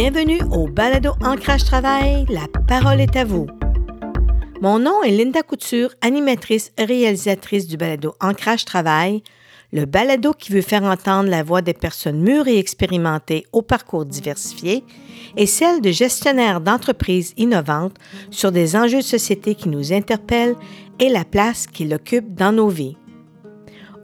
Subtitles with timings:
[0.00, 2.24] Bienvenue au Balado Ancrage Travail.
[2.28, 3.48] La parole est à vous.
[4.62, 9.24] Mon nom est Linda Couture, animatrice et réalisatrice du Balado Ancrage Travail,
[9.72, 14.06] le balado qui veut faire entendre la voix des personnes mûres et expérimentées au parcours
[14.06, 14.84] diversifié
[15.36, 17.96] et celle de gestionnaires d'entreprises innovantes
[18.30, 20.54] sur des enjeux de société qui nous interpellent
[21.00, 22.96] et la place qu'ils occupent dans nos vies.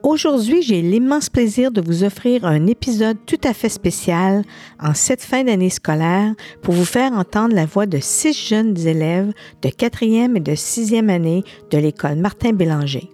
[0.04, 4.44] Aujourd'hui, j'ai l'immense plaisir de vous offrir un épisode tout à fait spécial
[4.78, 9.32] en cette fin d'année scolaire pour vous faire entendre la voix de six jeunes élèves
[9.62, 13.08] de quatrième et de sixième année de l'école Martin Bélanger.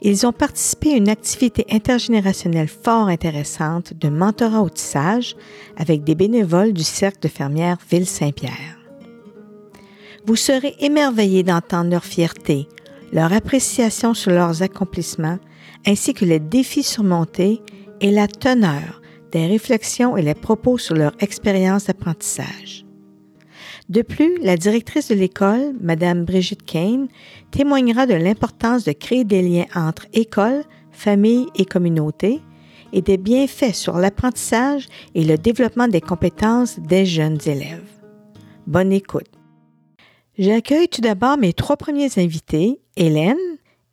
[0.00, 5.36] Ils ont participé à une activité intergénérationnelle fort intéressante de mentorat au tissage
[5.76, 8.78] avec des bénévoles du Cercle de fermières Ville-Saint-Pierre.
[10.24, 12.68] Vous serez émerveillés d'entendre leur fierté,
[13.12, 15.38] leur appréciation sur leurs accomplissements,
[15.86, 17.60] ainsi que les défis surmontés
[18.00, 19.00] et la teneur
[19.32, 22.84] des réflexions et les propos sur leur expérience d'apprentissage.
[23.88, 27.08] De plus, la directrice de l'école, Mme Brigitte Kane,
[27.50, 32.40] témoignera de l'importance de créer des liens entre école, famille et communauté
[32.92, 37.88] et des bienfaits sur l'apprentissage et le développement des compétences des jeunes élèves.
[38.66, 39.30] Bonne écoute.
[40.38, 43.36] J'accueille tout d'abord mes trois premiers invités, Hélène,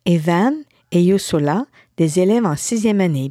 [0.06, 0.54] Evan
[0.92, 1.66] et Yosola,
[1.98, 3.28] des élèves en sixième année.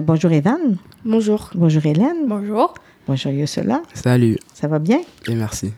[0.00, 0.76] Bonjour Evan.
[1.04, 1.50] Bonjour.
[1.54, 2.26] Bonjour Hélène.
[2.26, 2.72] Bonjour.
[3.06, 3.82] Bonjour Yosola.
[3.92, 4.38] Salut.
[4.54, 5.00] Ça va bien?
[5.28, 5.72] Et merci.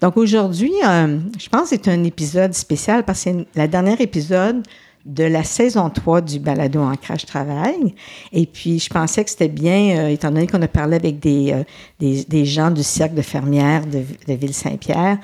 [0.00, 4.00] Donc aujourd'hui, euh, je pense que c'est un épisode spécial parce que c'est la dernière
[4.00, 4.66] épisode
[5.06, 7.94] de la saison 3 du balado Ancrage Travail.
[8.32, 11.52] Et puis, je pensais que c'était bien, euh, étant donné qu'on a parlé avec des,
[11.52, 11.64] euh,
[11.98, 15.18] des, des, gens du Cercle de fermières de, Ville-Saint-Pierre,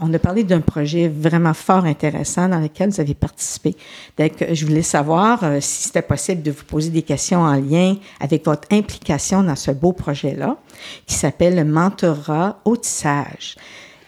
[0.00, 3.76] on a parlé d'un projet vraiment fort intéressant dans lequel vous avez participé.
[4.18, 7.96] Donc, je voulais savoir euh, si c'était possible de vous poser des questions en lien
[8.20, 10.56] avec votre implication dans ce beau projet-là,
[11.06, 13.56] qui s'appelle le mentorat au tissage.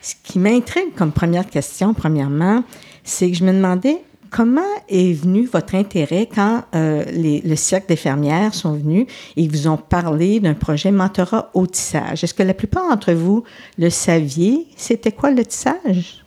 [0.01, 2.65] Ce qui m'intrigue comme première question, premièrement,
[3.05, 3.99] c'est que je me demandais
[4.31, 9.07] Comment est venu votre intérêt quand euh, les, le cercle des fermières sont venus
[9.37, 12.25] et vous ont parlé d'un projet mentorat au tissage?
[12.25, 13.45] Est-ce que la plupart d'entre vous
[13.79, 14.67] le saviez?
[14.77, 16.25] C'était quoi le tissage?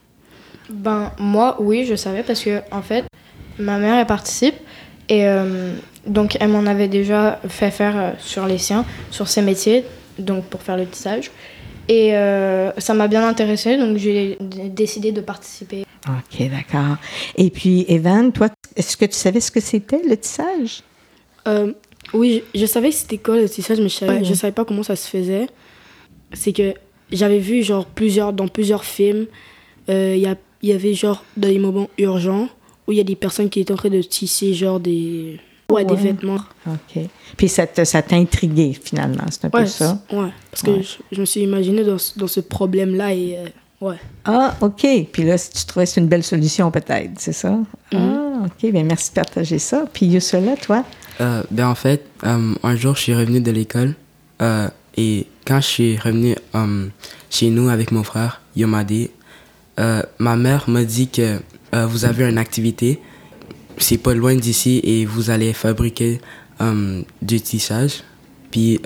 [0.70, 3.06] Ben, moi, oui, je savais parce que, en fait,
[3.60, 4.56] ma mère, elle participe
[5.10, 5.74] et euh,
[6.08, 9.86] donc elle m'en avait déjà fait faire euh, sur les siens, sur ses métiers,
[10.18, 11.32] donc pour faire le tissage.
[11.92, 15.84] Et euh, ça m'a bien intéressée, donc j'ai décidé de participer.
[16.08, 16.96] OK, d'accord.
[17.36, 18.48] Et puis, Evan, toi,
[18.78, 20.84] est-ce que tu savais ce que c'était, le tissage?
[21.50, 21.74] Euh,
[22.14, 24.24] oui, je, je, savais que c'était quoi le tissage, mais je savais, ouais.
[24.24, 25.48] je savais pas comment ça se faisait.
[26.32, 26.76] C'est que
[27.12, 29.26] j'avais vu, genre, plusieurs, dans plusieurs films,
[29.90, 32.48] il euh, y, y avait, genre, des moments urgents
[32.88, 35.42] où il y a des personnes qui étaient en train de tisser, genre, des...
[35.72, 36.42] Ouais, des vêtements.
[36.68, 37.04] OK.
[37.38, 40.00] Puis ça t'a intrigué, finalement, c'est un ouais, peu ça?
[40.12, 43.38] Ouais, parce que je, je, me suis imaginé dans, dans ce problème-là et...
[43.38, 43.48] Euh,
[43.82, 43.96] Ouais.
[44.26, 44.86] Ah, OK.
[45.12, 47.50] Puis là, tu trouvais que c'est une belle solution, peut-être, c'est ça?
[47.50, 47.98] Mm -hmm.
[47.98, 48.72] Ah, OK.
[48.72, 49.86] Bien, merci de partager ça.
[49.92, 50.84] Puis, Youssola, toi?
[51.20, 53.96] Euh, ben, en fait, euh, un jour, je suis revenu de l'école.
[54.42, 56.36] Euh, et quand je suis revenu
[57.30, 59.08] chez nous avec mon frère, Yomade,
[60.20, 61.40] ma mère m'a dit que
[61.92, 63.00] vous avez une activité.
[63.82, 66.22] C'est pas loin d'ici et vous allez fabriquer
[67.22, 68.04] du tissage.
[68.52, 68.80] Puis,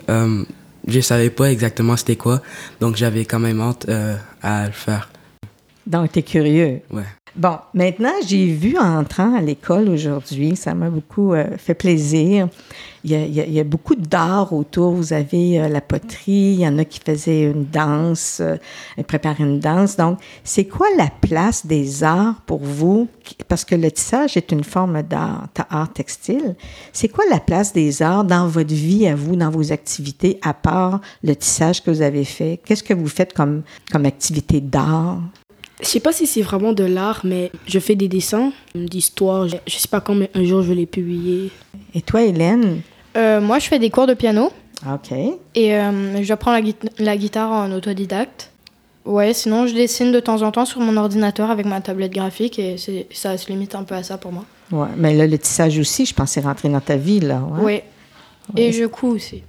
[0.87, 2.41] je savais pas exactement c'était quoi,
[2.79, 5.09] donc j'avais quand même hâte euh, à le faire.
[5.87, 6.81] Donc, tu es curieux.
[6.91, 7.03] Ouais.
[7.37, 12.47] Bon, maintenant, j'ai vu en entrant à l'école aujourd'hui, ça m'a beaucoup euh, fait plaisir.
[13.03, 14.93] Il y a, beaucoup d'art autour.
[14.93, 18.55] Vous avez euh, la poterie, il y en a qui faisaient une danse, euh,
[19.05, 19.97] préparaient une danse.
[19.97, 23.09] Donc, c'est quoi la place des arts pour vous?
[23.49, 26.55] Parce que le tissage est une forme d'art, art textile.
[26.93, 30.53] C'est quoi la place des arts dans votre vie à vous, dans vos activités, à
[30.53, 32.61] part le tissage que vous avez fait?
[32.63, 35.19] Qu'est-ce que vous faites comme, comme activité d'art?
[35.81, 39.47] Je sais pas si c'est vraiment de l'art, mais je fais des dessins d'histoire.
[39.47, 41.51] Je, je sais pas quand, mais un jour je vais les publier.
[41.93, 42.81] Et toi, Hélène?
[43.17, 44.51] Euh, moi, je fais des cours de piano.
[44.89, 45.11] OK.
[45.55, 48.51] Et euh, j'apprends la, gui la, guitare en autodidacte.
[49.05, 52.57] Ouais, sinon, je dessine de temps en temps sur mon ordinateur avec ma tablette graphique
[52.59, 52.75] et
[53.11, 54.45] ça se limite un peu à ça pour moi.
[54.71, 57.39] Ouais, mais là, le tissage aussi, je pensais rentrer dans ta vie, là.
[57.39, 57.63] Ouais.
[57.63, 57.83] ouais.
[58.57, 59.43] Et je couds aussi.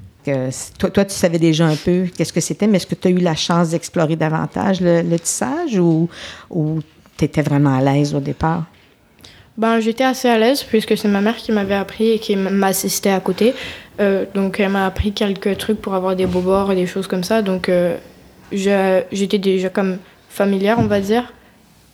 [0.78, 3.10] Toi, toi, tu savais déjà un peu qu'est-ce que c'était, mais est-ce que tu as
[3.10, 6.08] eu la chance d'explorer davantage le, tissage ou,
[6.50, 6.80] ou
[7.16, 8.64] tu étais vraiment à l'aise au départ?
[9.56, 13.10] Ben, j'étais assez à l'aise puisque c'est ma mère qui m'avait appris et qui m'assistait
[13.10, 13.54] à côté.
[14.00, 17.24] Euh, donc, elle m'a appris quelques trucs pour avoir des beaux-bords et des choses comme
[17.24, 17.40] ça.
[17.40, 17.96] Donc, euh,
[18.52, 21.32] j'étais déjà comme familière, on va dire.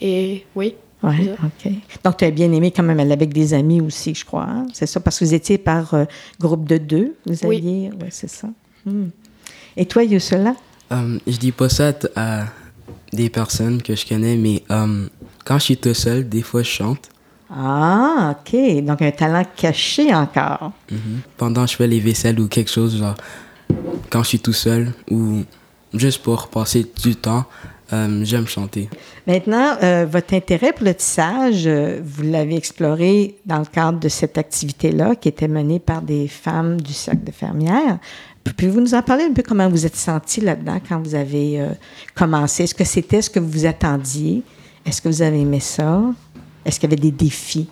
[0.00, 0.75] Et oui.
[1.02, 1.72] Oui, OK.
[2.04, 4.44] Donc, tu as bien aimé quand même aller avec des amis aussi, je crois.
[4.44, 4.66] Hein?
[4.72, 6.04] C'est ça, parce que vous étiez par euh,
[6.38, 7.16] groupe de deux.
[7.26, 7.90] Vous aviez.
[7.90, 8.49] Oui, ouais, c'est ça.
[8.87, 9.08] Hmm.
[9.76, 10.54] Et toi, Youssola?
[10.93, 12.44] Euh, je dis pas ça à
[13.12, 15.06] des personnes que je connais, mais euh,
[15.44, 17.08] quand je suis tout seul, des fois je chante.
[17.50, 18.84] Ah, OK.
[18.84, 20.72] Donc, un talent caché encore.
[20.90, 21.20] Mhm.
[21.37, 23.14] Pendant que je fais les vaisselles ou quelque chose, genre,
[24.10, 25.43] quand je suis tout seul ou
[25.94, 27.44] juste pour passer du temps,
[27.92, 28.88] euh, j'aime chanter.
[29.26, 34.08] Maintenant, euh, votre intérêt pour le tissage, euh, vous l'avez exploré dans le cadre de
[34.08, 37.98] cette activité-là qui était menée par des femmes du cercle de fermières.
[38.44, 41.64] Pouvez-vous nous en parler un peu comment vous êtes senti là-dedans quand vous avez
[42.16, 42.64] commencé?
[42.64, 44.42] Est-ce que c'était ce que vous vous attendiez?
[44.84, 46.02] Est-ce que vous avez aimé ça?
[46.64, 47.68] Est-ce qu'il y avait des défis?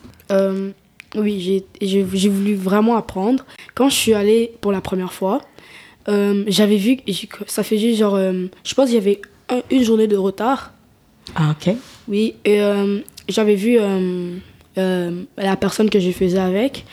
[1.17, 3.45] oui, j'ai voulu vraiment apprendre.
[3.75, 5.41] Quand je suis allée pour la première fois,
[6.07, 6.99] j'avais vu,
[7.49, 9.21] ça fait juste genre, je pense qu'il y avait
[9.71, 10.73] une journée de retard.
[11.35, 11.75] Ah, ok.
[12.09, 14.37] Oui, et euh, j'avais vu euh,
[14.79, 16.85] euh, la personne que je faisais avec.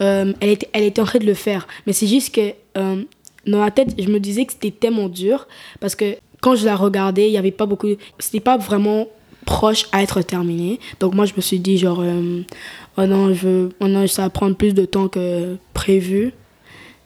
[0.00, 1.66] elle, était, elle était en train de le faire.
[1.86, 5.46] Mais c'est juste que dans ma tête, je me disais que c'était tellement dur
[5.80, 7.88] parce que quand je la regardais, il n'y avait pas beaucoup.
[8.18, 9.06] C'était pas vraiment
[9.44, 10.80] proche à être terminé.
[11.00, 12.02] Donc moi, je me suis dit, genre,
[12.96, 16.32] oh non, je, oh non, ça va prendre plus de temps que prévu.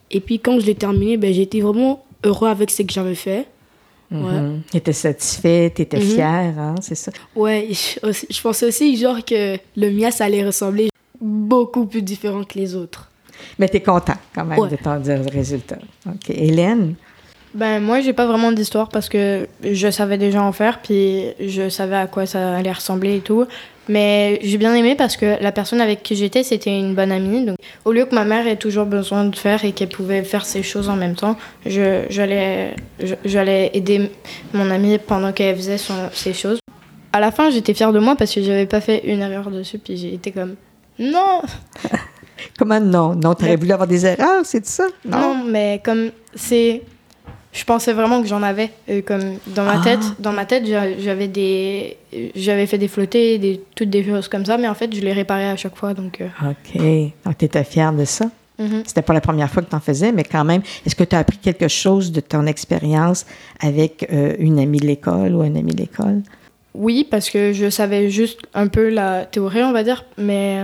[0.09, 3.47] Et puis quand je l'ai terminé, ben, j'étais vraiment heureux avec ce que j'avais fait.
[4.09, 4.59] Ouais.
[4.71, 6.03] Tu étais satisfait, tu étais mhm.
[6.03, 7.11] fière, hein, c'est ça?
[7.35, 10.89] Ouais, je, je, pensais aussi genre que le mien, ça allait ressembler
[11.19, 13.09] beaucoup plus différent que les autres.
[13.59, 15.01] Mais tu es content quand même de ton
[15.31, 15.77] résultat.
[16.05, 16.29] OK.
[16.29, 16.95] Hélène?
[17.53, 21.69] Ben, moi, j'ai pas vraiment d'histoire parce que je savais déjà en faire, puis je
[21.69, 23.45] savais à quoi ça allait ressembler et tout.
[23.89, 27.45] Mais j'ai bien aimé parce que la personne avec qui j'étais, c'était une bonne amie.
[27.45, 30.45] Donc, au lieu que ma mère ait toujours besoin de faire et qu'elle pouvait faire
[30.45, 32.75] ses choses en même temps, j'allais
[33.73, 34.11] aider
[34.53, 36.59] mon amie pendant qu'elle faisait son, ses choses.
[37.13, 39.79] À la fin, j'étais fière de moi parce que j'avais pas fait une erreur dessus,
[39.79, 40.55] puis j'ai été comme
[40.99, 41.41] non.
[42.59, 43.15] Comment non?
[43.15, 44.85] Non, t'aurais voulu avoir des erreurs, c'est ça?
[45.05, 46.81] Non, mais comme c'est
[47.57, 50.15] je pensais vraiment que j'en avais euh, comme dans ma tête ah.
[50.19, 50.63] dans ma tête
[50.99, 51.97] j'avais des
[52.35, 55.13] j'avais fait des flottés des toutes des choses comme ça mais en fait je les
[55.13, 56.27] réparais à chaque fois donc euh.
[56.51, 56.81] ok
[57.25, 58.25] donc tu étais fière de ça?
[58.59, 58.83] Mm-hmm.
[58.87, 61.15] C'était pas la première fois que tu en faisais, mais quand même, est-ce que tu
[61.15, 63.27] as appris quelque chose de ton expérience
[63.59, 66.23] avec euh, une amie de l'école ou un ami de l'école?
[66.73, 70.63] Oui, parce que je savais juste un peu la théorie, on va dire, mais,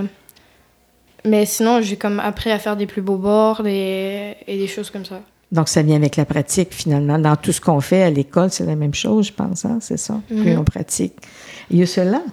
[1.23, 5.05] mais sinon, j'ai comme appris à faire des plus beaux bords et des choses comme
[5.05, 5.21] ça.
[5.53, 7.19] Donc, ça vient avec la pratique, finalement.
[7.19, 9.77] Dans tout ce qu'on fait à l'école, c'est la même chose, je pense, hein?
[9.81, 10.19] c'est ça.
[10.27, 10.57] Plus mhm.
[10.57, 11.13] on pratique.
[11.69, 12.23] Il y a cela?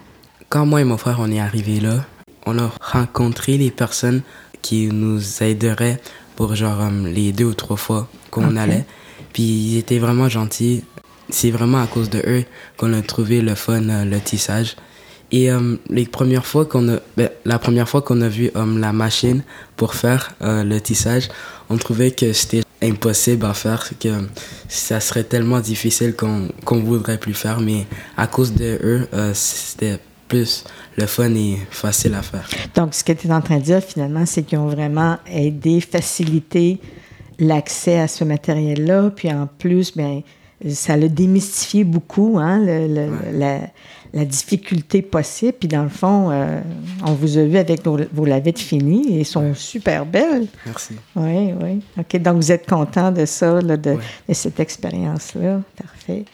[0.49, 2.03] Quand moi et mon frère, on est arrivés là,
[2.47, 4.23] on a rencontré les personnes
[4.63, 6.01] qui nous aideraient
[6.35, 8.85] pour genre euh, les deux ou trois fois qu'on allait.
[9.33, 10.83] Puis ils étaient vraiment gentils.
[11.29, 12.43] C'est vraiment à cause de eux
[12.77, 14.75] qu'on a trouvé le fun, euh, le tissage.
[15.31, 18.93] Et euh, les premières fois qu'on a, ben, la première fois qu'on a vu la
[18.93, 19.43] machine
[19.77, 21.29] pour faire le tissage,
[21.69, 24.09] on trouvait que c'était impossible à faire, que
[24.67, 27.85] ça serait tellement difficile qu'on ne voudrait plus faire, mais
[28.17, 30.63] à cause de eux, euh, c'était plus
[30.97, 32.47] le fun et facile à faire.
[32.75, 35.81] Donc, ce que tu es en train de dire finalement, c'est qu'ils ont vraiment aidé,
[35.81, 36.79] facilité
[37.39, 40.21] l'accès à ce matériel-là, puis en plus, bien,
[40.69, 43.61] ça l'a démystifié beaucoup, hein, le, la,
[44.13, 45.53] la difficulté possible.
[45.53, 46.59] Puis dans le fond, euh,
[47.05, 50.47] on vous a vu avec vos, vos lavettes finies et sont super belles.
[50.65, 50.95] Merci.
[51.15, 51.81] Oui, oui.
[51.97, 53.97] OK, donc vous êtes content de ça, de, de,
[54.33, 55.61] cette expérience-là.
[55.77, 56.25] Parfait.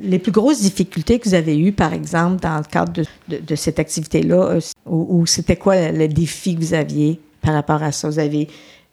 [0.00, 3.04] Les plus grosses difficultés que vous avez eues, par exemple, dans le cadre de,
[3.38, 7.92] de, cette activité-là, euh, ou, c'était quoi le, défi que vous aviez par rapport à
[7.92, 8.08] ça?
[8.08, 8.48] Vous avez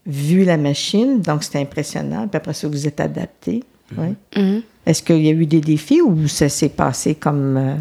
[0.06, 3.64] vu la machine, donc c'était impressionnant, puis après ça, vous êtes adapté.
[3.94, 3.98] Mm-hmm.
[4.00, 4.16] Oui.
[4.36, 4.62] Mm-hmm.
[4.86, 7.56] Est-ce qu'il y a eu des défis ou ça s'est passé comme...
[7.56, 7.76] Euh,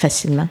[0.00, 0.48] facilement?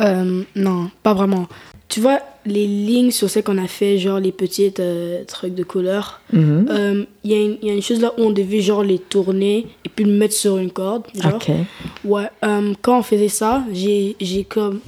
[0.00, 1.48] Euh, non, pas vraiment.
[1.88, 5.64] Tu vois, les lignes sur celles qu'on a fait, genre les petits euh, trucs de
[5.64, 6.66] couleur, mhm.
[6.70, 9.88] euh, il y, y, a une chose là où on devait genre les tourner et
[9.88, 11.04] puis le mettre sur une corde.
[11.14, 11.40] Genre.
[12.04, 12.28] Ouais,
[12.82, 14.80] quand on faisait ça, j'ai comme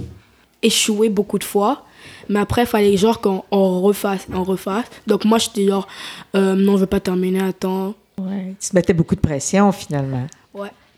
[0.63, 1.85] échoué beaucoup de fois.
[2.29, 3.43] Mais après, il fallait genre qu'on
[3.81, 4.87] refasse, on refasse.
[5.07, 5.89] Donc moi, j'étais genre,
[6.35, 7.95] non, je veux pas terminer à temps.
[8.19, 10.27] Ouais, tu te mettais beaucoup de pression finalement.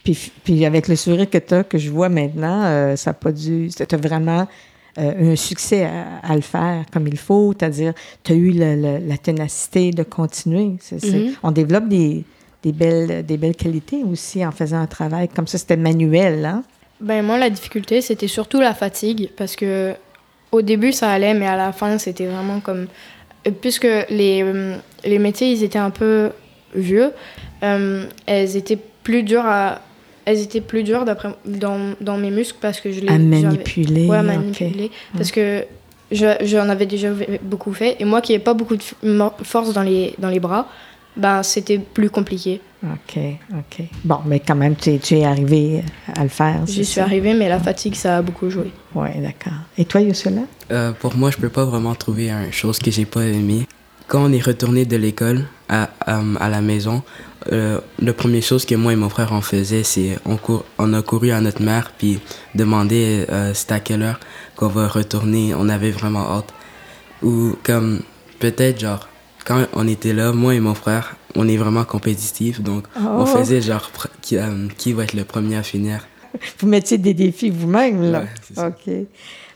[0.04, 3.14] Puis, puis avec le sourire que tu as, que je vois maintenant, euh, ça n'a
[3.14, 3.70] pas dû.
[3.74, 4.46] Tu as vraiment
[4.98, 5.88] euh, un succès
[6.22, 7.54] à, le faire comme il faut.
[7.58, 10.76] C'est-à-dire, tu as eu la ténacité de continuer.
[10.92, 11.36] Mm-hmm.
[11.42, 12.24] On développe des,
[12.62, 15.56] des, belles, des belles qualités aussi en faisant un travail comme ça.
[15.56, 16.62] C'était manuel, hein?
[17.00, 19.94] Ben moi, la difficulté, c'était surtout la fatigue parce que
[20.52, 22.86] au début, ça allait, mais à la fin, c'était vraiment comme.
[23.60, 24.44] Puisque les,
[25.04, 26.30] les métiers, ils étaient un peu
[26.74, 27.12] vieux,
[27.62, 29.80] euh, elles étaient plus dures à
[30.24, 34.06] elles étaient plus dures d'après dans, dans, mes muscles parce que je les à manipuler
[34.06, 35.64] ouais manipuler parce que
[36.10, 37.10] j'en avais déjà
[37.42, 38.82] beaucoup fait et moi qui n'ai pas beaucoup de
[39.42, 40.68] force dans les dans les bras
[41.16, 42.60] ben, c'était plus compliqué.
[42.82, 43.18] OK,
[43.52, 43.86] OK.
[44.04, 45.82] Bon, mais quand même, tu es, tu es arrivé
[46.14, 46.66] à le faire.
[46.66, 47.04] J'y suis ça?
[47.04, 48.72] arrivée, mais la fatigue, ça a beaucoup joué.
[48.94, 49.58] Oui, d'accord.
[49.78, 50.42] Et toi, Youssoula?
[50.70, 53.66] Euh, pour moi, je peux pas vraiment trouver une chose que j'ai pas aimé.
[54.06, 57.02] Quand on est retourné de l'école à, euh, à la maison,
[57.52, 60.92] euh, la première chose que moi et mon frère on faisait, c'est on, cour- on
[60.94, 62.18] a couru à notre mère puis
[62.54, 64.20] demandé euh, c'était à quelle heure
[64.56, 65.54] qu'on va retourner.
[65.54, 66.52] On avait vraiment hâte.
[67.22, 68.00] Ou comme
[68.38, 69.08] peut-être genre
[69.46, 73.00] quand on était là, moi et mon frère, on est vraiment compétitifs, donc Oh.
[73.18, 73.90] on faisait genre
[74.22, 76.06] qui, euh, qui va être le premier à finir.
[76.58, 78.20] Vous mettiez des défis vous-même, là.
[78.20, 78.66] Ouais, c'est.
[78.66, 79.06] OK.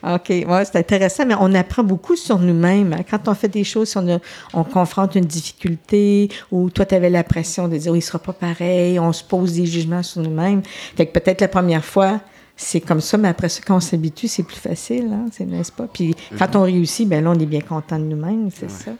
[0.03, 0.29] OK.
[0.31, 2.93] Ouais, c'est intéressant, mais on apprend beaucoup sur nous-mêmes.
[2.93, 3.03] hein.
[3.09, 4.19] Quand on fait des choses, si on, a-
[4.55, 8.19] on confronte une difficulté ou toi, tu avais la pression de dire, oui, il sera
[8.19, 10.63] pas pareil, on se pose des jugements sur nous-mêmes.
[10.97, 12.21] Fait que peut-être la première fois,
[12.61, 15.71] c'est comme ça, mais après ça, quand on s'habitue, c'est plus facile, hein, c'est, n'est-ce
[15.71, 15.87] pas?
[15.93, 18.91] Puis quand on réussit, ben là, on est bien content de nous-mêmes, c'est ça?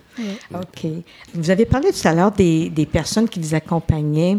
[0.55, 0.87] OK.
[1.35, 4.39] Vous avez parlé tout à l'heure des, des personnes qui vous accompagnaient.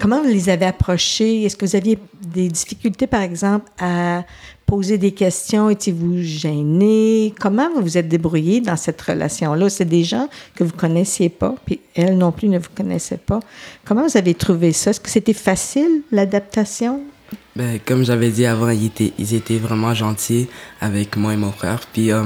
[0.00, 1.44] Comment vous les avez approchés?
[1.44, 1.98] Est-ce que vous aviez
[2.32, 4.24] des difficultés, par exemple, à
[4.70, 5.68] poser des questions?
[5.68, 7.34] Étiez-vous gêné?
[7.40, 9.68] Comment vous vous êtes débrouillé dans cette relation-là?
[9.68, 13.40] C'est des gens que vous connaissiez pas, puis elle non plus ne vous connaissait pas.
[13.84, 14.90] Comment vous avez trouvé ça?
[14.90, 17.00] Est-ce que c'était facile, l'adaptation?
[17.56, 20.46] Ben, comme j'avais dit avant, ils étaient, ils étaient vraiment gentils
[20.80, 21.80] avec moi et mon frère.
[21.92, 22.22] Puis euh,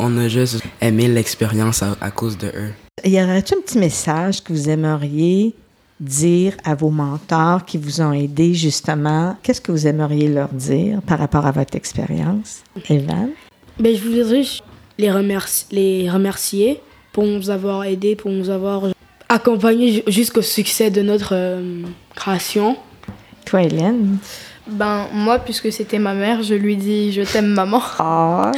[0.00, 2.72] on a juste aimé l'expérience à, à cause de eux.
[3.04, 5.54] Y aurait-il un petit message que vous aimeriez
[6.02, 9.36] dire à vos mentors qui vous ont aidé justement?
[9.42, 12.62] Qu'est-ce que vous aimeriez leur dire par rapport à votre expérience?
[12.90, 13.30] Evan?
[13.78, 14.42] Ben, je voudrais
[14.98, 16.80] les, remercier, les remercier
[17.12, 18.88] pour nous avoir aidés, pour nous avoir
[19.28, 21.82] accompagnés ju- jusqu'au succès de notre euh,
[22.14, 22.76] création.
[23.46, 24.18] Toi, Hélène?
[24.70, 27.80] Ben, moi, puisque c'était ma mère, je lui dis je t'aime, maman.
[27.98, 28.52] Ah!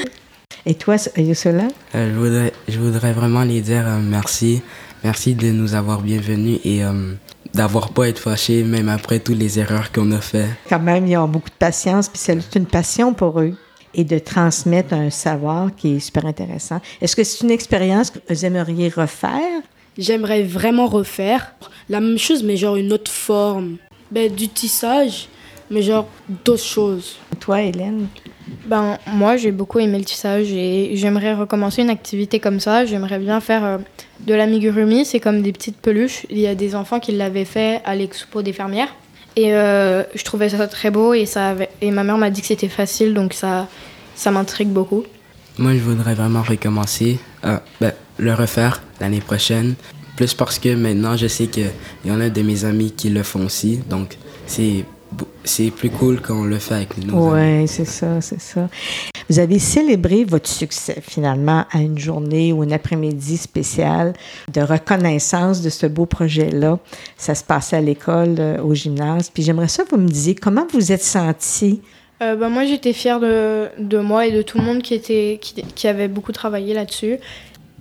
[0.66, 1.68] Et toi, Yosola?
[1.94, 4.62] Euh, je, voudrais, je voudrais vraiment les dire euh, merci.
[5.02, 7.12] Merci de nous avoir bienvenus et euh,
[7.54, 10.48] d'avoir pas été fâchés même après toutes les erreurs qu'on a fait.
[10.68, 13.54] Quand même, ils ont beaucoup de patience, puis c'est une passion pour eux.
[13.96, 16.80] Et de transmettre un savoir qui est super intéressant.
[17.00, 19.62] Est-ce que c'est une expérience que vous aimeriez refaire?
[19.96, 21.54] J'aimerais vraiment refaire
[21.88, 23.76] la même chose, mais genre une autre forme.
[24.10, 25.28] Ben, du tissage,
[25.70, 26.08] mais genre
[26.44, 27.18] d'autres choses.
[27.38, 28.08] Toi, Hélène?
[28.66, 32.84] Ben, moi, j'ai beaucoup aimé le tissage et j'aimerais recommencer une activité comme ça.
[32.84, 33.78] J'aimerais bien faire euh,
[34.26, 35.04] de l'amigurumi.
[35.04, 36.26] C'est comme des petites peluches.
[36.30, 38.94] Il y a des enfants qui l'avaient fait à l'expo des fermières.
[39.36, 42.46] Et euh, je trouvais ça très beau et, ça et ma mère m'a dit que
[42.46, 43.68] c'était facile, donc ça,
[44.14, 45.04] ça m'intrigue beaucoup.
[45.58, 49.74] Moi, je voudrais vraiment recommencer, euh, ben, le refaire l'année prochaine.
[50.16, 51.70] Plus parce que maintenant, je sais qu'il
[52.04, 53.80] y en a de mes amis qui le font aussi.
[53.88, 54.16] Donc,
[54.46, 54.84] c'est
[55.44, 57.60] c'est plus cool quand on le fait avec nos amis.
[57.62, 58.68] Oui, c'est ça, c'est ça.
[59.30, 64.12] Vous avez célébré votre succès finalement à une journée ou un après-midi spécial
[64.52, 66.78] de reconnaissance de ce beau projet-là.
[67.16, 69.30] Ça se passait à l'école, euh, au gymnase.
[69.32, 71.80] Puis j'aimerais ça que vous me disiez comment vous êtes senti.
[72.22, 75.38] Euh, ben, moi, j'étais fière de, de moi et de tout le monde qui, était,
[75.40, 77.16] qui, qui avait beaucoup travaillé là-dessus.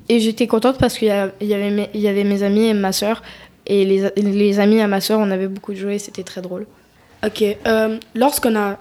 [0.10, 2.92] Et j'étais contente parce qu'il y, avait mes- il y avait mes amis et ma
[2.94, 3.22] soeur.
[3.68, 6.66] Et les, les amis à ma soeur, on avait beaucoup joué, c'était très drôle.
[7.26, 8.80] Ok, euh, lorsqu'on a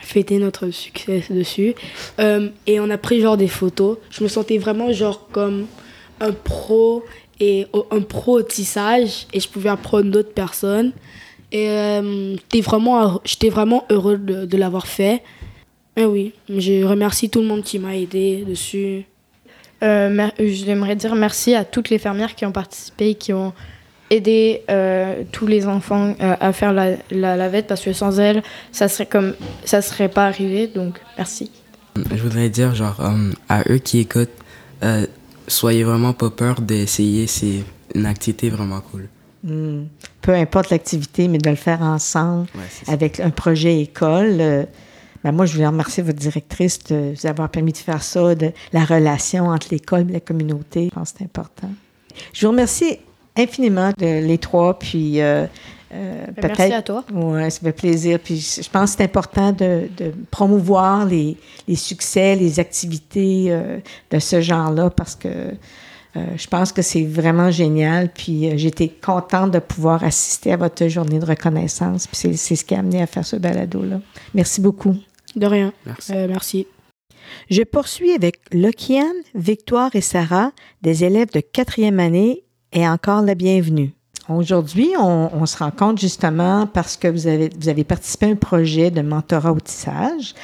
[0.00, 1.74] fêté notre succès dessus
[2.18, 5.66] euh, et on a pris genre des photos, je me sentais vraiment genre comme
[6.20, 7.04] un pro
[7.38, 10.92] et au- un pro au tissage et je pouvais apprendre d'autres personnes.
[11.52, 12.60] Et euh, j'étais
[13.50, 15.22] vraiment, heureux de, l'avoir fait.
[15.96, 19.04] Et oui, je remercie tout le monde qui m'a aidé dessus.
[19.82, 23.52] Euh, mer- J'aimerais dire merci à toutes les fermières qui ont participé, qui ont
[24.10, 28.42] aidé euh, tous les enfants euh, à faire la, la lavette parce que sans elles,
[28.72, 30.66] ça serait comme ça serait pas arrivé.
[30.66, 31.50] Donc merci.
[31.96, 34.28] Je voudrais dire, genre, euh, à eux qui écoutent,
[34.82, 35.06] euh,
[35.48, 37.26] soyez vraiment pas peur d'essayer.
[37.26, 37.64] C'est
[37.94, 39.08] une activité vraiment cool.
[39.42, 39.84] Hmm.
[40.22, 44.36] Peu importe l'activité, mais de le faire ensemble Ouais, avec un projet école.
[44.40, 44.64] euh,
[45.24, 48.52] ben moi, je voulais remercier votre directrice de vous avoir permis de faire ça, de
[48.72, 50.88] la relation entre l'école et la communauté.
[50.90, 51.70] Je pense que c'est important.
[52.32, 52.98] Je vous remercie
[53.42, 55.46] infiniment de les trois, puis euh,
[55.92, 56.72] euh, Ben, Merci peut-être.
[56.74, 57.04] à toi.
[57.12, 58.18] Oui, ça fait plaisir.
[58.22, 63.46] Puis je je pense que c'est important de, de promouvoir les, les succès, les activités
[63.48, 63.78] euh,
[64.10, 65.28] de ce genre-là parce que
[66.16, 68.08] euh, je pense que c'est vraiment génial.
[68.12, 72.06] Puis euh, j'étais contente de pouvoir assister à votre journée de reconnaissance.
[72.06, 74.00] Puis c'est, c'est ce qui a amené à faire ce balado-là.
[74.34, 74.96] Merci beaucoup.
[75.36, 75.72] De rien.
[75.86, 76.12] Merci.
[76.12, 76.66] Euh, merci.
[77.48, 79.06] Je poursuis avec Lokiane,
[79.36, 80.50] Victoire et Sarah,
[80.82, 83.92] des élèves de quatrième année, et encore la bienvenue.
[84.28, 89.00] Aujourd'hui, on, se rend compte justement parce que vous avez, participé à un projet de
[89.00, 90.34] mentorat au tissage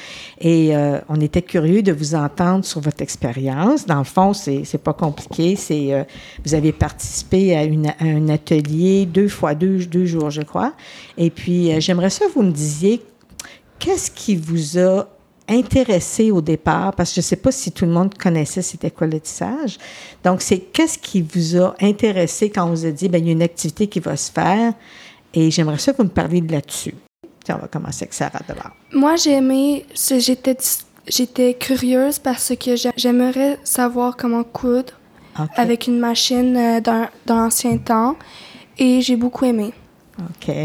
[0.41, 3.85] et euh, on était curieux de vous entendre sur votre expérience.
[3.85, 5.55] Dans le fond, c'est, c'est pas compliqué.
[5.55, 6.03] C'est, euh,
[6.43, 7.61] vous avez participé à,
[8.01, 10.73] un atelier deux fois deux, deux jours, je crois.
[11.17, 13.01] Et puis, euh, j'aimerais ça que vous me disiez
[13.79, 15.07] qu'est-ce qui vous a
[15.47, 18.91] intéressé au départ, parce que je ne sais pas si tout le monde connaissait c'était
[18.91, 19.77] quoi le tissage.
[20.23, 23.29] Donc, c'est qu'est-ce qui vous a intéressé quand on vous a dit, bien, il y
[23.29, 24.73] a une activité qui va se faire
[25.33, 26.95] et j'aimerais ça que vous me parliez de là-dessus.
[27.49, 28.71] on va commencer avec Sarah d'abord.
[28.93, 30.57] Moi, j'ai aimé, j'étais,
[31.07, 34.93] j'étais curieuse parce que j'aimerais savoir comment coudre
[35.55, 38.15] avec une machine euh, dans, dans l'ancien temps
[38.77, 39.71] et j'ai beaucoup aimé.
[40.19, 40.55] OK.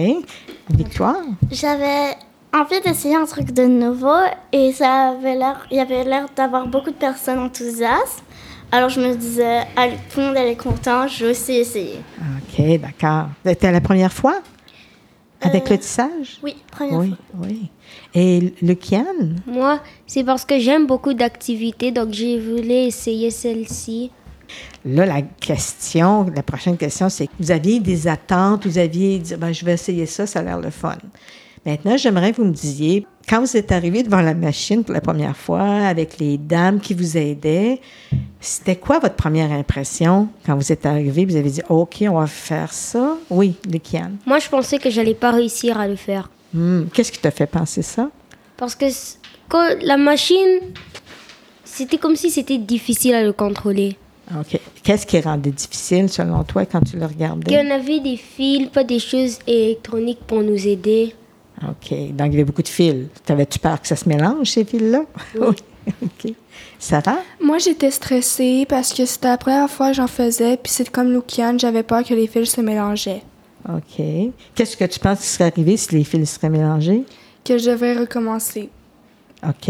[0.71, 1.25] Victoire?
[1.51, 2.17] J'avais
[2.53, 4.19] envie d'essayer un truc de nouveau
[4.53, 8.23] et ça avait l'air, il y avait l'air d'avoir beaucoup de personnes enthousiastes.
[8.71, 12.01] Alors je me disais, allez, tout le monde est content, je vais aussi essayer.
[12.19, 13.27] OK, d'accord.
[13.45, 14.41] C'était la première fois?
[15.43, 16.39] Avec le euh, tissage?
[16.43, 17.19] Oui, première fois.
[17.43, 17.69] Oui,
[18.15, 19.05] Et le Kian?
[19.47, 24.13] Moi, c'est parce que j'aime beaucoup d'activités, donc j'ai voulu essayer celle-ci.
[24.85, 29.53] Là, la question, la prochaine question, c'est vous aviez des attentes, vous aviez dit, ben,
[29.53, 30.97] je vais essayer ça, ça a l'air le fun.
[31.65, 35.01] Maintenant, j'aimerais que vous me disiez, quand vous êtes arrivé devant la machine pour la
[35.01, 37.81] première fois, avec les dames qui vous aidaient,
[38.41, 41.25] c'était quoi votre première impression quand vous êtes arrivé?
[41.25, 43.17] Vous avez dit, OK, on va faire ça.
[43.31, 44.17] Oui, Luciane.
[44.27, 46.31] Moi, je pensais que j'allais pas réussir à le faire.
[46.53, 48.11] Hmm, qu'est-ce qui t'a fait penser ça?
[48.57, 48.87] Parce que
[49.49, 50.59] quand la machine,
[51.65, 53.97] c'était comme si c'était difficile à le contrôler.
[54.37, 54.59] OK.
[54.83, 57.55] Qu'est-ce qui rendait difficile selon toi quand tu le regardais?
[57.55, 61.15] Qu'on avait des fils, pas des choses électroniques pour nous aider.
[61.69, 62.15] OK.
[62.15, 63.07] Donc, il y avait beaucoup de fils.
[63.25, 65.05] T'avais-tu peur que ça se mélange, ces fils-là?
[65.41, 65.57] Oui.
[66.01, 66.35] OK.
[66.79, 67.19] Sarah?
[67.41, 71.13] Moi, j'étais stressée parce que c'était la première fois que j'en faisais, puis c'est comme
[71.13, 73.23] Lukian, j'avais peur que les fils se mélangeaient.
[73.69, 74.05] OK.
[74.55, 77.05] Qu'est-ce que tu penses qui serait arrivé si les fils seraient mélangés?
[77.45, 78.69] Que je devrais recommencer.
[79.45, 79.67] OK.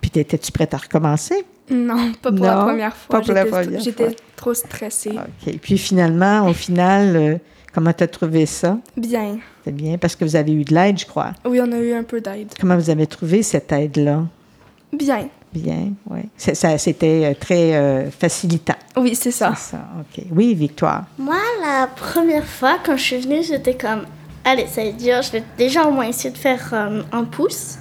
[0.00, 1.44] Puis, étais-tu prête à recommencer?
[1.70, 3.18] Non, pas pour la première fois.
[3.18, 3.78] Pas pour la première fois.
[3.80, 5.12] J'étais trop stressée.
[5.16, 5.58] OK.
[5.60, 7.36] Puis, finalement, au final, euh,
[7.76, 8.78] comment tu as trouvé ça?
[8.96, 9.36] Bien.
[9.62, 11.32] C'est bien parce que vous avez eu de l'aide, je crois.
[11.44, 12.48] Oui, on a eu un peu d'aide.
[12.58, 14.22] Comment vous avez trouvé cette aide-là?
[14.94, 15.28] Bien.
[15.52, 16.20] Bien, oui.
[16.38, 18.76] Ça, c'était euh, très euh, facilitant.
[18.96, 19.54] Oui, c'est ça.
[19.54, 20.24] ça, OK.
[20.30, 21.04] Oui, Victoire.
[21.18, 24.06] Moi, la première fois, quand je suis venue, j'étais comme,
[24.42, 27.24] allez, ça va être dur, je vais déjà au moins essayer de faire euh, un
[27.24, 27.76] pouce.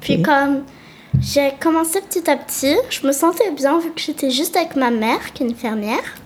[0.00, 0.62] Puis comme
[1.20, 4.90] j'ai commencé petit à petit, je me sentais bien vu que j'étais juste avec ma
[4.90, 6.16] mère, qui est une fermière.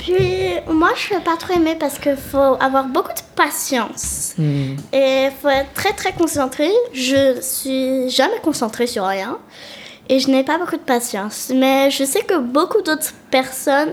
[0.00, 4.32] Puis moi, je ne pas trop aimer parce qu'il faut avoir beaucoup de patience.
[4.38, 4.76] Hmm.
[4.92, 6.70] Et il faut être très très concentré.
[6.94, 9.38] Je suis jamais concentrée sur rien.
[10.08, 11.52] Et je n'ai pas beaucoup de patience.
[11.54, 13.92] Mais je sais que beaucoup d'autres personnes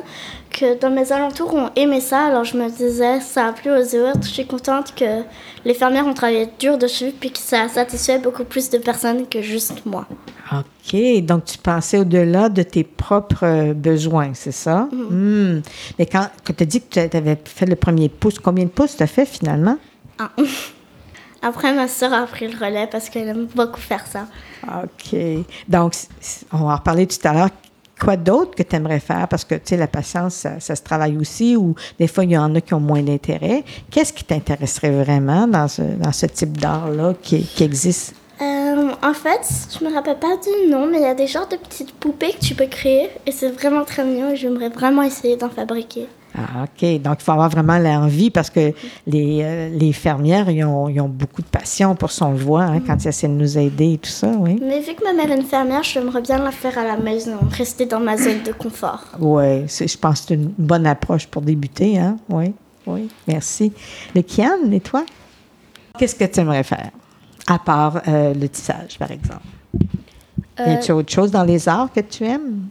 [0.57, 2.25] que dans mes alentours ont aimé ça.
[2.25, 4.23] Alors je me disais, ça a plu aux autres.
[4.23, 5.21] Je suis contente que
[5.63, 9.27] les fermières ont travaillé dur dessus puis que ça a satisfait beaucoup plus de personnes
[9.27, 10.07] que juste moi.
[10.51, 11.23] OK.
[11.23, 14.87] Donc, tu pensais au-delà de tes propres euh, besoins, c'est ça?
[14.93, 15.57] Mm-hmm.
[15.57, 15.61] Hmm.
[15.99, 18.95] Mais quand, tu as dit que tu avais fait le premier pouce, combien de pouces
[18.95, 19.77] tu as fait finalement?
[20.17, 20.31] Ah.
[21.41, 24.25] Après, ma soeur a pris le relais parce qu'elle aime beaucoup faire ça.
[24.65, 25.19] OK.
[25.67, 25.93] Donc,
[26.51, 27.49] on va en reparler tout à l'heure.
[27.99, 29.27] Quoi d'autre que tu aimerais faire?
[29.27, 32.37] Parce que, tu sais, la patience, ça, se travaille aussi, ou des fois, il y
[32.37, 33.63] en a qui ont moins d'intérêt.
[33.89, 38.13] Qu'est-ce qui t'intéresserait vraiment dans ce, type d'art-là qui, qui existe?
[38.39, 39.41] Euh, en fait,
[39.77, 42.33] je me rappelle pas du nom, mais il y a des genres de petites poupées
[42.33, 46.07] que tu peux créer et c'est vraiment très mignon et j'aimerais vraiment essayer d'en fabriquer.
[46.37, 47.01] Ah, OK.
[47.01, 48.73] Donc, il faut avoir vraiment l'envie parce que
[49.07, 53.03] les, euh, les fermières, ils ont, ont, beaucoup de passion pour son voix hein, quand
[53.03, 54.59] ils essaient de nous aider et tout ça, oui.
[54.61, 57.37] Mais vu que ma mère est une fermière, j'aimerais bien la faire à la maison,
[57.51, 59.03] rester dans ma zone de confort.
[59.19, 62.17] Oui, je pense que c'est une bonne approche pour débuter, hein?
[62.29, 62.53] Oui,
[62.85, 63.09] oui.
[63.27, 63.73] Merci.
[64.13, 65.03] Le Kian, et toi?
[65.97, 66.91] Qu'est-ce que tu aimerais faire?
[67.47, 69.41] à part euh, le tissage, par exemple?
[70.59, 72.67] Euh, y a-t-il autre chose dans les arts que tu aimes?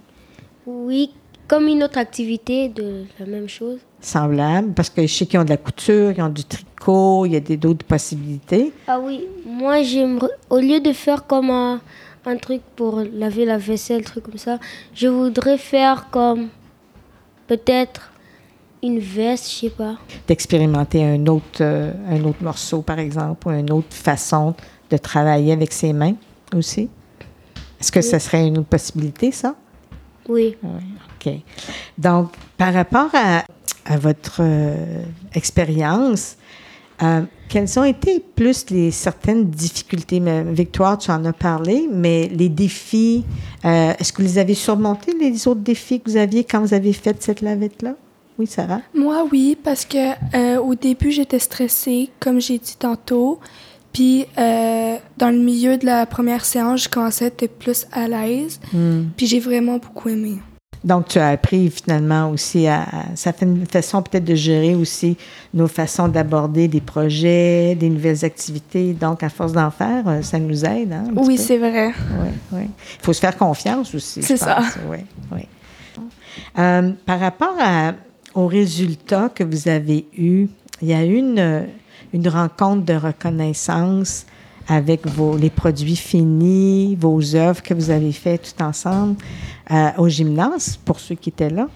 [0.66, 1.12] Oui,
[1.48, 3.78] comme une autre activité de la même chose.
[4.00, 7.32] Semblable, parce que je sais qu'ils ont de la couture, ils ont du tricot, il
[7.32, 8.72] y a d'autres possibilités.
[8.86, 11.80] Ah oui, moi j'aimerais, au lieu de faire comme un,
[12.24, 14.58] un, truc pour laver la vaisselle, truc comme ça,
[14.94, 16.48] je voudrais faire comme
[17.46, 18.12] peut-être
[18.82, 19.96] une veste, je sais pas.
[20.26, 24.54] D'expérimenter un autre, euh, un autre morceau, par exemple, ou une autre façon
[24.90, 26.14] de travailler avec ses mains
[26.54, 26.88] aussi.
[27.80, 29.54] Est-ce que ce serait une autre possibilité, ça?
[30.28, 30.56] Oui.
[30.62, 30.80] oui
[31.26, 31.32] OK.
[31.98, 33.44] Donc, par rapport à,
[33.84, 35.02] à votre euh,
[35.34, 36.36] expérience,
[37.02, 40.20] euh, quelles ont été plus les certaines difficultés?
[40.20, 43.24] Mais, Victoire, tu en as parlé, mais les défis,
[43.62, 46.92] est-ce que vous les avez surmontés, les autres défis que vous aviez quand vous avez
[46.92, 47.94] fait cette lavette-là?
[48.38, 48.82] Oui, Sarah?
[48.94, 53.40] Moi, oui, parce que euh, au début, j'étais stressée, comme j'ai dit tantôt.
[53.96, 58.06] Puis, euh, dans le milieu de la première séance, je commençais à être plus à
[58.06, 58.60] l'aise.
[58.70, 59.04] Hmm.
[59.16, 60.34] Puis, j'ai vraiment beaucoup aimé.
[60.84, 65.16] Donc, tu as appris finalement aussi à, Ça fait une façon peut-être de gérer aussi
[65.54, 68.92] nos façons d'aborder des projets, des nouvelles activités.
[68.92, 70.92] Donc, à force d'en faire, euh, ça nous aide.
[70.92, 71.86] Hein, oui, c'est vrai.
[72.20, 72.64] Oui, oui.
[73.00, 74.22] Il faut se faire confiance aussi.
[74.22, 74.58] C'est ça.
[74.90, 74.98] Oui,
[75.32, 75.48] oui.
[76.58, 77.94] Euh, par rapport à,
[78.34, 80.48] aux résultats que vous avez eus,
[80.82, 81.66] il y a une,
[82.16, 84.26] une rencontre de reconnaissance
[84.68, 89.16] avec vos, les produits finis, vos œuvres que vous avez faites tout ensemble
[89.70, 91.68] euh, au gymnase, pour ceux qui étaient là.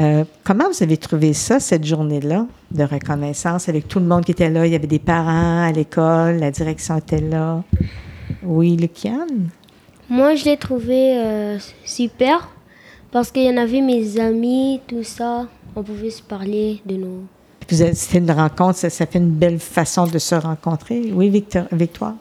[0.00, 4.30] Euh, comment vous avez trouvé ça, cette journée-là de reconnaissance, avec tout le monde qui
[4.30, 4.66] était là?
[4.66, 7.62] Il y avait des parents à l'école, la direction était là.
[8.42, 9.50] Oui, Luciane?
[10.08, 12.48] Moi, je l'ai trouvé euh, super
[13.10, 15.46] parce qu'il y en avait mes amis, tout ça.
[15.76, 16.96] On pouvait se parler de
[17.70, 17.94] nous.
[17.94, 21.10] C'était une rencontre, ça, ça, fait une belle façon de se rencontrer.
[21.12, 22.14] Oui, Victor, Victoire?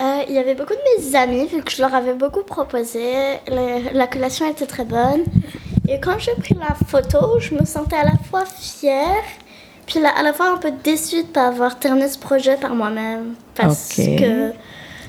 [0.00, 3.02] Euh, il y avait beaucoup de mes amis, vu que je leur avais beaucoup proposé.
[3.48, 5.24] La, la collation était très bonne.
[5.88, 9.24] Et quand j'ai pris la photo, je me sentais à la fois fière,
[9.86, 12.74] puis à la fois un peu déçue de ne pas avoir terminé ce projet par
[12.74, 13.34] moi-même.
[13.54, 14.52] Parce que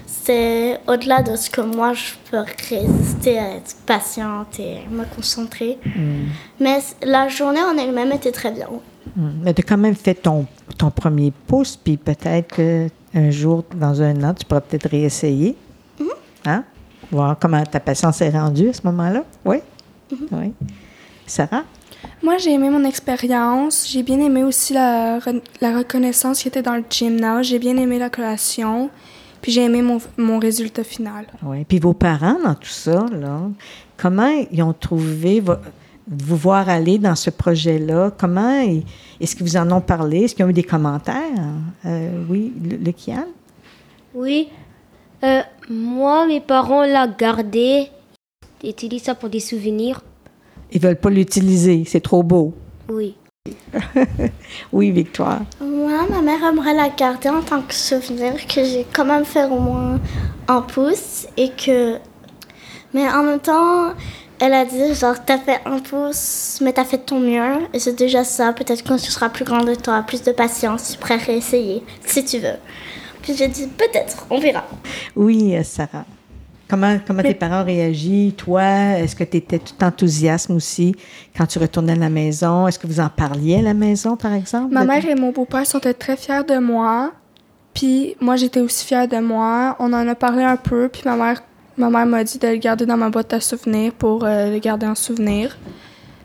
[0.08, 5.78] c'est au-delà de ce que moi je peux résister à être patiente et me concentrer.
[5.86, 6.30] Hmm.
[6.60, 8.68] Mais la journée en elle-même était très bien.
[9.16, 10.46] Mais tu as quand même fait ton,
[10.78, 15.56] ton premier pouce, puis peut-être qu'un jour, dans un an, tu pourras peut-être réessayer.
[16.00, 16.06] Mm
[16.44, 16.64] Hein?
[17.12, 19.24] Voir comment ta patience est rendue à ce moment-là.
[19.46, 19.58] Oui?
[20.12, 20.28] Mm-hmm.
[20.32, 20.54] Oui.
[21.28, 21.64] Sarah?
[22.24, 23.88] Moi, j'ai aimé mon expérience.
[23.88, 25.20] J'ai bien aimé aussi la,
[25.60, 27.48] la reconnaissance qui était dans le gymnase.
[27.48, 28.90] J'ai bien aimé la collation.
[29.42, 31.26] Puis j'ai aimé mon, mon, résultat final.
[31.44, 31.66] Oui.
[31.66, 33.42] Puis vos parents dans tout ça, là,
[33.98, 35.42] comment ils ont trouvé
[36.12, 38.12] vous voir aller dans ce projet-là?
[38.18, 38.62] Comment
[39.20, 40.24] est-ce que vous en ont parlé?
[40.24, 41.16] Est-ce qu'ils ont eu des commentaires?
[41.86, 43.26] Euh, oui, le, le Kian?
[44.14, 44.50] Oui.
[45.24, 47.88] Euh, moi, mes parents l'ont gardé.
[48.62, 50.02] Ils utilisent ça pour des souvenirs.
[50.72, 51.84] Ils veulent pas l'utiliser.
[51.86, 52.54] C'est trop beau.
[52.90, 53.16] Oui.
[54.72, 55.42] oui, Victoire.
[55.62, 59.46] Moi, ma mère aimerait la garder en tant que souvenir, que j'ai quand même fait
[59.46, 60.00] au moins
[60.48, 61.98] un pouce et que.
[62.94, 63.94] Mais en même temps,
[64.42, 67.94] elle a dit genre, t'as fait un pouce, mais t'as fait ton mieux et c'est
[67.94, 68.52] déjà ça.
[68.54, 72.26] Peut-être quand tu seras plus grande, tu auras plus de patience, tu pourrais réessayer si
[72.26, 72.58] tu veux.
[73.22, 74.64] Puis j'ai dit peut-être, on verra.
[75.16, 76.06] Oui, Sarah.
[76.68, 78.36] Comment, comment tes parents réagissent?
[78.38, 78.64] Toi,
[78.98, 80.96] est-ce que tu étais tout enthousiasme aussi
[81.38, 82.68] quand tu retournais à la maison?
[82.68, 84.74] Est-ce que vous en parliez à la maison, par exemple?
[84.74, 87.12] Ma mère et mon beau-père sont très fiers de moi.
[87.76, 89.76] Puis moi, j'étais aussi fière de moi.
[89.80, 90.88] On en a parlé un peu.
[90.88, 91.44] Puis ma mère
[91.78, 94.60] ma mère m'a dit de le garder dans ma boîte à souvenirs pour euh, le
[94.60, 95.58] garder en souvenir.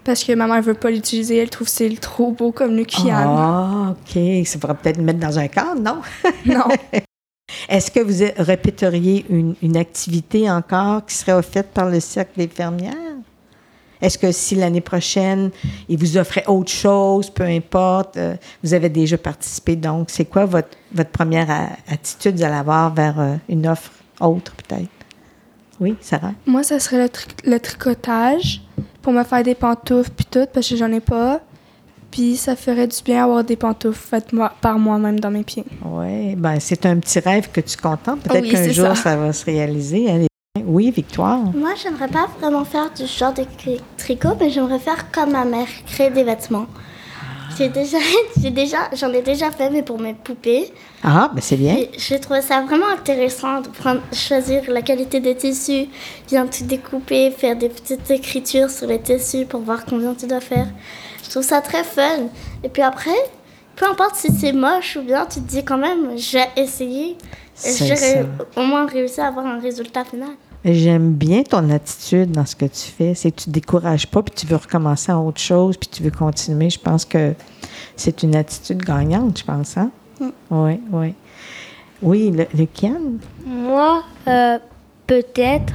[0.04, 1.38] Parce que ma mère veut pas l'utiliser.
[1.38, 4.46] Elle trouve que c'est trop beau comme le Ah, OK.
[4.46, 6.00] Ça pourrait peut-être le mettre dans un cadre, non?
[6.46, 6.64] Non.
[7.68, 12.48] Est-ce que vous répéteriez une, une, activité encore qui serait offerte par le Cercle des
[12.48, 12.94] fermières?
[14.00, 15.50] Est-ce que si l'année prochaine,
[15.88, 20.44] il vous offrait autre chose, peu importe, euh, vous avez déjà participé, donc c'est quoi
[20.44, 21.50] votre, votre première
[21.88, 24.95] attitude vous allez avoir vers euh, une offre autre peut-être?
[25.80, 26.32] Oui, Sarah?
[26.46, 26.98] Moi, ça serait
[27.44, 28.62] le, le tricotage
[29.02, 31.40] pour me faire des pantoufles puis tout, parce que j'en ai pas.
[32.10, 35.64] Puis ça ferait du bien avoir des pantoufles faites moi, par moi-même dans mes pieds.
[35.84, 38.20] Oui, ben c'est un petit rêve que tu contentes.
[38.22, 39.16] Peut-être qu'un jour, ça.
[39.16, 40.26] va se réaliser.
[40.64, 41.38] Oui, Victoire.
[41.54, 43.44] Moi, j'aimerais pas vraiment faire du genre de
[43.98, 46.66] tricot, mais j'aimerais faire comme ma mère, créer des vêtements.
[47.56, 47.98] J'ai déjà,
[48.42, 50.72] j'ai déjà, j'en ai déjà fait, mais pour mes poupées.
[51.02, 51.76] Ah, ben c'est bien.
[51.96, 55.88] J'ai trouvé ça vraiment intéressant de prendre, choisir la qualité des tissus,
[56.28, 60.40] bien tout découper, faire des petites écritures sur les tissus pour voir combien tu dois
[60.40, 60.66] faire.
[61.24, 62.28] Je trouve ça très fun.
[62.62, 63.10] Et puis après,
[63.74, 67.16] peu importe si c'est moche ou bien, tu te dis quand même, j'ai essayé.
[67.64, 68.22] J'ai
[68.54, 70.28] au moins réussi à avoir un résultat final.
[70.64, 73.14] J'aime bien ton attitude dans ce que tu fais.
[73.14, 76.02] C'est que tu ne décourages pas, puis tu veux recommencer à autre chose, puis tu
[76.02, 76.70] veux continuer.
[76.70, 77.34] Je pense que
[77.96, 79.76] c'est une attitude gagnante, je pense.
[79.76, 79.90] Hein?
[80.20, 80.78] Oui, mm.
[80.92, 81.14] oui.
[82.02, 82.66] Oui, le, le
[83.46, 84.58] Moi, euh,
[85.06, 85.72] peut-être,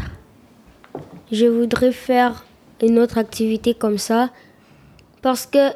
[1.32, 2.46] je voudrais faire
[2.82, 4.30] une autre activité comme ça.
[5.22, 5.72] Parce que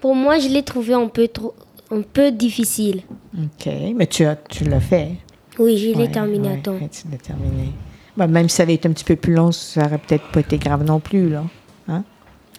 [0.00, 1.54] pour moi, je l'ai trouvé un peu, trop,
[1.90, 3.02] un peu difficile.
[3.36, 5.12] OK, mais tu, as, tu l'as fait.
[5.58, 6.78] Oui, je l'ai terminé à temps.
[6.78, 7.72] Tu l'as terminé.
[8.16, 10.40] Ben, même si ça avait été un petit peu plus long, ça n'aurait peut-être pas
[10.40, 11.44] été grave non plus, là.
[11.88, 12.04] Hein?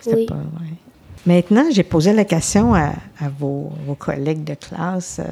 [0.07, 0.25] Oui.
[0.25, 0.35] Pas,
[1.25, 2.91] Maintenant, j'ai posé la question à,
[3.39, 5.19] vos, collègues de classe.
[5.19, 5.31] Euh,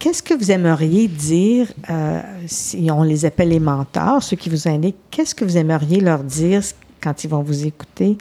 [0.00, 4.66] qu'est-ce que vous aimeriez dire, euh, si on les appelle les mentors, ceux qui vous
[4.66, 6.62] indiquent, qu'est-ce que vous aimeriez leur dire
[7.00, 8.18] quand ils vont vous écouter?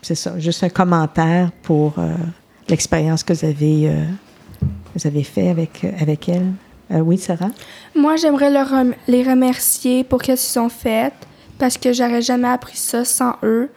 [0.00, 2.14] c'est ça, juste un commentaire pour euh,
[2.68, 3.92] l'expérience que vous avez,
[4.94, 6.30] vous avez fait avec, avec
[6.90, 7.02] elle.
[7.02, 7.50] oui, Sarah?
[7.94, 8.68] Moi, j'aimerais leur
[9.06, 11.12] les remercier pour ce qu'ils ont fait
[11.58, 13.70] parce que j'aurais jamais appris ça sans eux.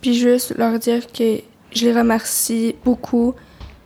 [0.00, 1.40] Puis juste leur dire que
[1.72, 3.34] je les remercie beaucoup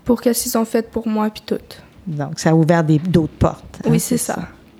[0.04, 1.58] pour ce qu'ils ont fait pour moi puis tout.
[2.06, 3.80] Donc, ça a ouvert d'autres portes.
[3.84, 4.36] Hein, oui, c'est ça.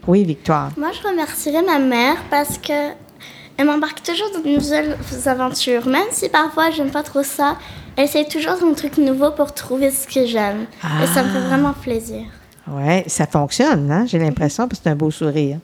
[0.07, 0.71] Oui, Victoire.
[0.77, 2.93] Moi, je remercierais ma mère parce que
[3.59, 5.87] elle m'embarque toujours dans de nouvelles aventures.
[5.87, 7.57] Même si parfois j'aime pas trop ça,
[7.97, 10.67] elle essaie toujours un truc nouveau pour trouver ce que j'aime.
[11.03, 11.49] Et ça me fait ah.
[11.49, 12.25] vraiment plaisir.
[12.69, 14.07] Oui, ça fonctionne, hein?
[14.07, 15.59] j'ai l'impression, parce que c'est un beau sourire.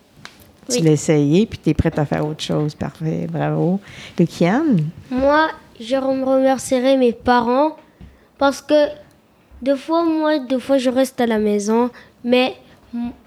[0.70, 2.74] Tu l'as essayé, puis tu es prête à faire autre chose.
[2.74, 3.80] Parfait, bravo.
[4.18, 4.84] Luciane?
[5.10, 5.48] Moi,
[5.80, 7.76] je remercierai mes parents
[8.38, 8.88] parce que
[9.60, 11.90] deux fois, moi, deux fois, je reste à la maison,
[12.24, 12.54] mais,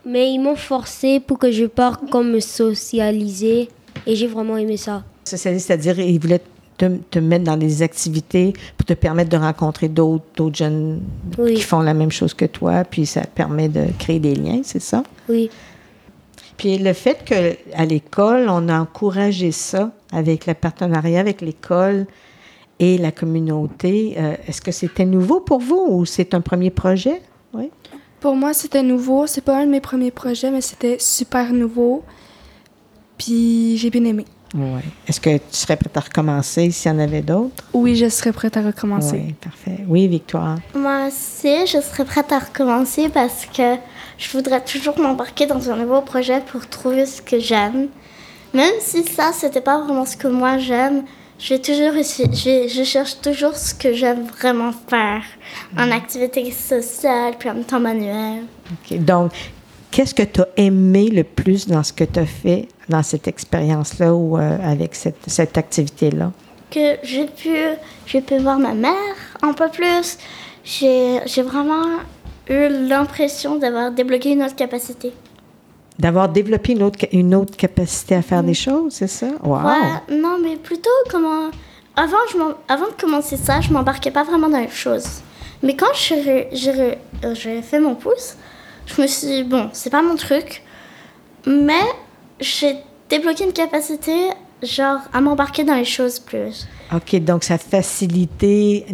[0.05, 3.69] mais ils m'ont forcé pour que je parte comme me socialiser
[4.07, 5.03] et j'ai vraiment aimé ça.
[5.25, 6.41] Socialiser, c'est-à-dire, ils voulaient
[6.77, 11.01] te, te, mettre dans des activités pour te permettre de rencontrer d'autres jeunes
[11.37, 14.81] qui font la même chose que toi, puis ça permet de créer des liens, c'est
[14.81, 15.03] ça?
[15.29, 15.49] Oui.
[16.57, 22.05] Puis le fait qu'à l'école, on a encouragé ça avec le partenariat avec l'école
[22.79, 27.21] et la communauté, euh, est-ce que c'était nouveau pour vous ou c'est un premier projet?
[27.53, 27.69] Oui.
[28.19, 29.27] Pour moi, c'était nouveau.
[29.27, 32.03] C'est pas un de mes premiers projets, mais c'était super nouveau.
[33.17, 34.25] Puis j'ai bien aimé.
[34.55, 34.81] Oui.
[35.07, 37.63] Est-ce que tu serais prête à recommencer s'il y en avait d'autres?
[37.73, 39.21] Oui, je serais prête à recommencer.
[39.27, 39.83] Oui, parfait.
[39.87, 40.57] Oui, Victoire?
[40.73, 43.75] Moi aussi, je serais prête à recommencer parce que
[44.17, 47.89] je voudrais toujours m'embarquer dans un nouveau projet pour trouver ce que j'aime.
[48.53, 51.03] Même si ça, c'était pas vraiment ce que moi j'aime,
[51.37, 55.23] je, toujours, je, je, cherche toujours ce que j'aime vraiment faire
[55.77, 58.43] en activité sociale, puis en temps manuel.
[58.71, 58.97] OK.
[58.99, 59.33] Donc,
[59.95, 63.29] qu'est-ce que tu as aimé le plus dans ce que tu as fait dans cette
[63.29, 66.33] expérience-là ou euh, avec cette, cette activité-là?
[66.69, 67.55] Que j'ai pu,
[68.05, 70.17] j'ai pu voir ma mère un peu plus.
[70.65, 71.99] J'ai vraiment
[72.49, 75.13] eu l'impression d'avoir débloqué une autre capacité.
[75.97, 79.27] D'avoir développé une autre, une autre capacité à faire des choses, c'est ça?
[79.43, 79.59] Wow!
[80.11, 81.51] non, mais plutôt comment.
[81.95, 85.21] Avant, je avant de commencer ça, je m'embarquais pas vraiment dans les choses.
[85.63, 88.35] Mais quand j'ai fait mon pouce,
[88.85, 90.63] je me suis dit, bon, c'est pas mon truc,
[91.45, 91.83] mais
[92.39, 92.75] j'ai
[93.09, 94.29] débloqué une capacité,
[94.63, 96.67] genre, à m'embarquer dans les choses plus.
[96.93, 98.85] OK, donc ça facilitait,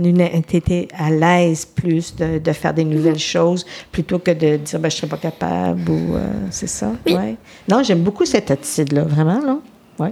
[0.48, 3.20] tu étais à l'aise plus de, de, faire des nouvelles mhm.
[3.20, 6.92] choses plutôt que de dire ben, je ne serais pas capable ou euh, c'est ça?
[7.06, 7.14] Oui.
[7.14, 7.36] Ouais.
[7.68, 9.62] Non, j'aime beaucoup cette attitude-là, vraiment, non?
[10.00, 10.10] Oui.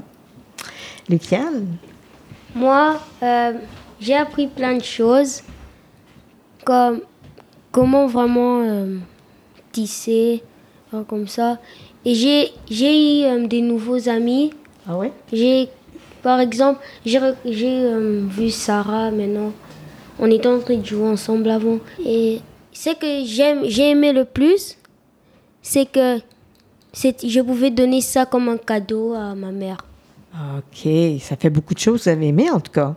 [1.08, 1.78] Luciane?
[2.54, 3.54] Moi, euh,
[4.00, 5.42] j'ai appris plein de choses,
[6.66, 7.02] comme
[7.72, 8.98] comment vraiment euh,
[9.72, 10.44] tisser,
[11.08, 11.58] comme ça.
[12.06, 14.52] Et j'ai eu des nouveaux amis.
[14.88, 15.08] Ah oui?
[15.32, 15.70] J'ai
[16.22, 19.54] par exemple, j'ai euh, vu Sarah maintenant.
[20.20, 21.80] On était en train de jouer ensemble avant.
[22.06, 22.40] Et
[22.74, 24.78] ce que j'aime, j'ai aimé le plus,
[25.62, 26.20] c'est que
[26.94, 29.78] je pouvais donner ça comme un cadeau à ma mère.
[30.34, 30.90] OK,
[31.22, 32.04] ça fait beaucoup de choses.
[32.04, 32.96] Vous avez aimé en tout cas.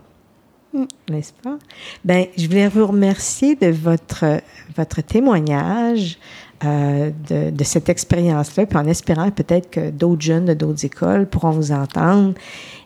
[0.73, 0.85] Mm.
[1.11, 1.59] N'est-ce pas?
[2.05, 4.41] Ben, je voulais vous remercier de votre,
[4.77, 6.19] votre témoignage,
[6.65, 11.27] euh, de, de, cette expérience-là, puis en espérant peut-être que d'autres jeunes de d'autres écoles
[11.27, 12.35] pourront vous entendre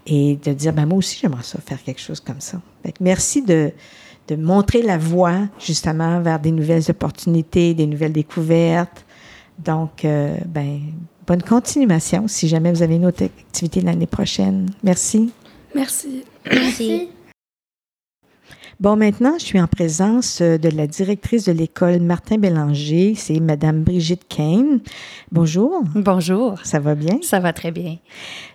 [0.07, 2.59] et de dire, ben moi aussi, j'aimerais ça faire quelque chose comme ça.
[3.01, 3.73] merci de,
[4.29, 9.05] de montrer la voie, justement, vers des nouvelles opportunités, des nouvelles découvertes.
[9.59, 10.81] Donc, euh, ben,
[11.27, 14.71] bonne continuation si jamais vous avez une autre activité l'année prochaine.
[14.83, 15.33] Merci.
[15.75, 16.25] Merci.
[16.51, 17.09] Merci.
[18.79, 23.41] Bon, maintenant, je suis en présence euh, de la directrice de l'école Martin Bélanger, c'est
[23.41, 24.81] Madame Brigitte Kane.
[25.33, 25.83] Bonjour.
[25.95, 26.59] Bonjour.
[26.62, 27.19] Ça va bien?
[27.23, 27.97] Ça va très bien.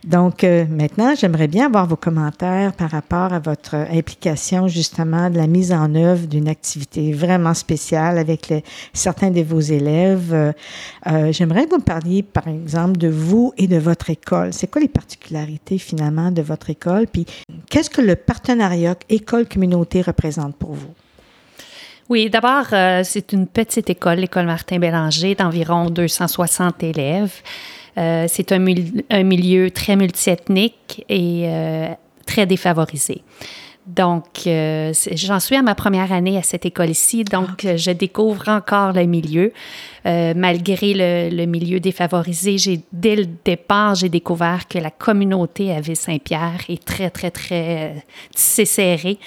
[0.03, 5.37] Donc, euh, maintenant, j'aimerais bien avoir vos commentaires par rapport à votre implication, justement, de
[5.37, 8.53] la mise en œuvre d'une activité vraiment spéciale avec
[8.93, 10.53] certains de vos élèves.
[11.07, 14.53] Euh, j'aimerais que vous me parliez, par exemple, de vous et de votre école.
[14.53, 17.07] C'est quoi les particularités, finalement, de votre école?
[17.07, 17.25] Puis,
[17.71, 20.93] qu'est-ce que le partenariat école-communauté représente pour vous?
[22.11, 27.31] Oui, d'abord, euh, c'est une petite école, l'école Martin Bélanger, d'environ 260 élèves.
[27.97, 31.87] Euh, c'est un, milieu très multiethnique et euh,
[32.25, 33.23] très défavorisé.
[33.87, 38.49] Donc, j'en suis à ma première année à cette école ici, donc ah, je découvre
[38.49, 39.53] encore le milieu.
[40.05, 45.79] malgré le, le, milieu défavorisé, j'ai dès le départ, j'ai découvert que la communauté à
[45.79, 49.17] Ville-Saint-Pierre est très, très, très tissée serrée.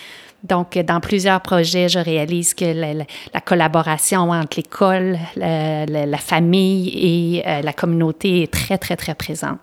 [0.44, 7.62] Donc, dans plusieurs projets, je réalise que la, collaboration entre l'école, la, famille et euh,
[7.62, 9.58] la communauté est très, très, très présente.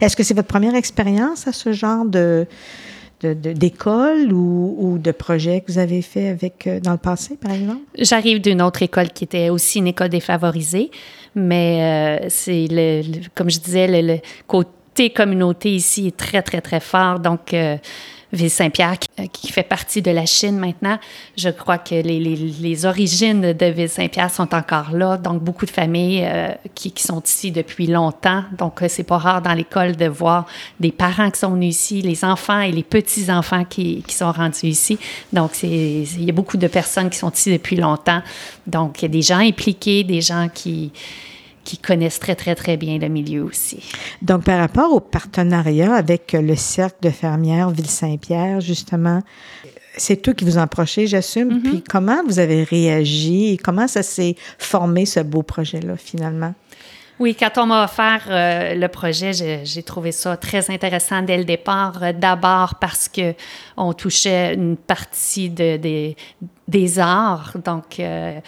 [0.00, 2.46] Est-ce que c'est votre première expérience à ce genre de,
[3.22, 7.52] d'école ou, ou, de projets que vous avez fait avec, euh, dans le passé, par
[7.52, 7.82] exemple?
[7.98, 10.90] J'arrive d'une autre école qui était aussi une école défavorisée,
[11.34, 13.02] mais euh, c'est, le,
[13.34, 17.20] comme je disais, le, côté communauté ici est très, très, très fort.
[17.20, 17.76] Donc, euh,
[18.32, 20.98] Ville-Saint-Pierre, euh, qui, fait partie de la Chine maintenant.
[21.36, 25.16] Je crois que les, les, les origines de Ville-Saint-Pierre sont encore là.
[25.16, 28.44] Donc, beaucoup de familles euh, qui, qui, sont ici depuis longtemps.
[28.56, 30.46] Donc, euh, c'est pas rare dans l'école de voir
[30.78, 34.66] des parents qui sont venus ici, les enfants et les petits-enfants qui, qui, sont rendus
[34.66, 34.98] ici.
[35.32, 38.22] Donc, il y a beaucoup de personnes qui sont ici depuis longtemps.
[38.66, 40.92] Donc, il y a des gens impliqués, des gens qui
[41.70, 43.80] qui connaissent très, très, très bien le milieu aussi.
[44.22, 49.22] Donc, par rapport au partenariat avec le Cercle de fermières Ville-Saint-Pierre, justement,
[49.96, 51.58] c'est eux qui vous en approchez, j'assume.
[51.58, 51.62] Mm-hmm.
[51.62, 56.54] Puis comment vous avez réagi et comment ça s'est formé, ce beau projet-là, finalement?
[57.20, 61.44] Oui, quand on m'a offert euh, le projet, j'ai trouvé ça très intéressant dès le
[61.44, 62.02] départ.
[62.02, 63.34] Euh, d'abord parce que
[63.76, 66.16] on touchait une partie de, des
[66.98, 68.40] arts, donc euh,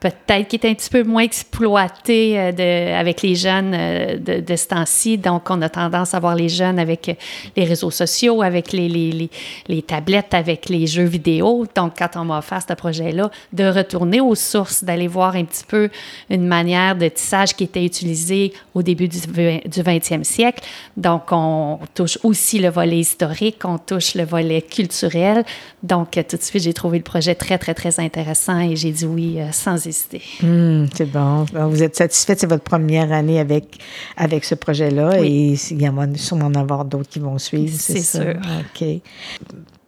[0.00, 4.40] peut-être qui est un petit peu moins exploité euh, de, avec les jeunes euh, de,
[4.40, 5.18] de, ce temps-ci.
[5.18, 7.16] Donc, on a tendance à voir les jeunes avec
[7.56, 9.30] les réseaux sociaux, avec les, les, les,
[9.68, 11.66] les tablettes, avec les jeux vidéo.
[11.74, 15.64] Donc, quand on m'a offert ce projet-là, de retourner aux sources, d'aller voir un petit
[15.64, 15.90] peu
[16.30, 20.64] une manière de tissage qui était utilisée au début du, du 20e siècle.
[20.96, 25.44] Donc, on touche aussi le volet historique, on touche le volet culturel.
[25.82, 29.06] Donc, tout de suite, j'ai trouvé le projet très très, très, intéressant et j'ai dit
[29.06, 30.22] oui euh, sans hésiter.
[30.42, 31.44] Hmm, c'est bon.
[31.52, 33.78] Vous êtes satisfaite, c'est votre première année avec,
[34.16, 37.74] avec ce projet-là et il y en sûrement en avoir d'autres qui vont suivre.
[37.78, 38.34] C'est sûr.
[38.36, 38.84] OK.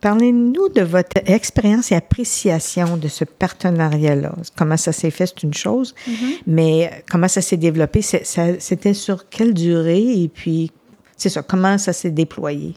[0.00, 4.32] Parlez-nous de votre expérience et appréciation de ce partenariat-là.
[4.56, 6.38] Comment ça s'est fait, c'est une chose, mm-hmm.
[6.46, 8.00] mais comment ça s'est développé?
[8.02, 10.22] C'était sur quelle durée?
[10.22, 10.70] Et puis,
[11.16, 12.74] c'est ça, comment ça s'est déployé?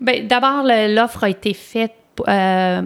[0.00, 1.94] Bien, d'abord, l'offre a été faite
[2.26, 2.82] euh,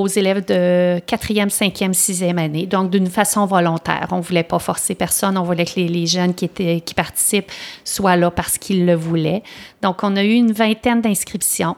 [0.00, 4.08] aux élèves de 4e, 5e, 6e année, donc d'une façon volontaire.
[4.10, 7.50] On ne voulait pas forcer personne, on voulait que les, jeunes qui, étaient, qui participent
[7.84, 9.42] soient là parce qu'ils le voulaient.
[9.82, 11.76] Donc, on a eu une vingtaine d'inscriptions.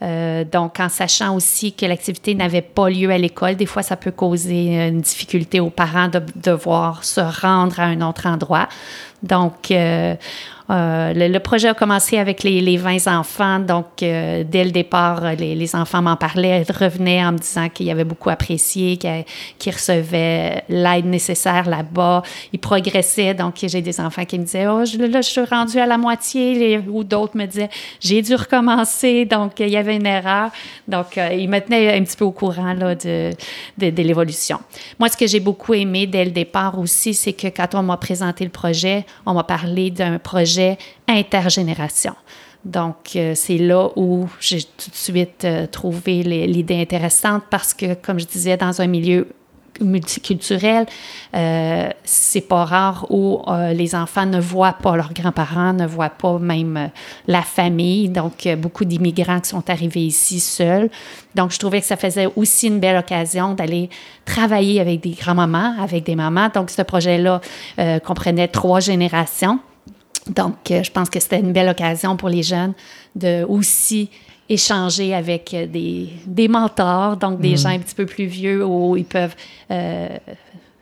[0.00, 3.96] Euh, donc, en sachant aussi que l'activité n'avait pas lieu à l'école, des fois, ça
[3.96, 8.68] peut causer une difficulté aux parents de devoir se rendre à un autre endroit.
[9.22, 10.14] Donc, euh,
[10.70, 15.34] euh, le, projet a commencé avec les, les 20 enfants, donc euh, dès le départ,
[15.34, 20.64] les, les enfants m'en parlaient, revenaient en me disant qu'ils avaient beaucoup apprécié, qu'ils recevaient
[20.68, 22.22] l'aide nécessaire là-bas.
[22.52, 25.78] Ils progressaient, donc j'ai des enfants qui me disaient Oh, je, là, je suis rendu
[25.78, 30.06] à la moitié, ou d'autres me disaient J'ai dû recommencer, donc il y avait une
[30.06, 30.50] erreur.
[30.86, 33.30] Donc, euh, ils me tenaient un petit peu au courant de,
[33.78, 34.58] de l'évolution.
[34.98, 37.96] Moi, ce que j'ai beaucoup aimé dès le départ aussi, c'est que quand on m'a
[37.96, 40.57] présenté le projet, on m'a parlé d'un projet
[41.06, 42.14] intergénération.
[42.64, 47.94] Donc, euh, c'est là où j'ai tout de suite euh, trouvé l'idée intéressante parce que,
[47.94, 49.28] comme je disais, dans un milieu
[49.80, 50.86] multiculturel,
[51.34, 56.10] euh, c'est pas rare où euh, les enfants ne voient pas leurs grands-parents, ne voient
[56.10, 56.90] pas même
[57.28, 58.08] la famille.
[58.08, 60.90] Donc, beaucoup d'immigrants qui sont arrivés ici seuls.
[61.36, 63.88] Donc, je trouvais que ça faisait aussi une belle occasion d'aller
[64.24, 66.48] travailler avec des grands-mamans, avec des mamans.
[66.52, 67.40] Donc, ce projet-là
[68.04, 69.60] comprenait trois générations.
[70.28, 72.74] Donc, euh, je pense que c'était une belle occasion pour les jeunes
[73.14, 74.10] de aussi
[74.48, 77.58] échanger avec euh, des, des mentors, donc des mm.
[77.58, 79.34] gens un petit peu plus vieux où ils peuvent
[79.70, 80.08] euh,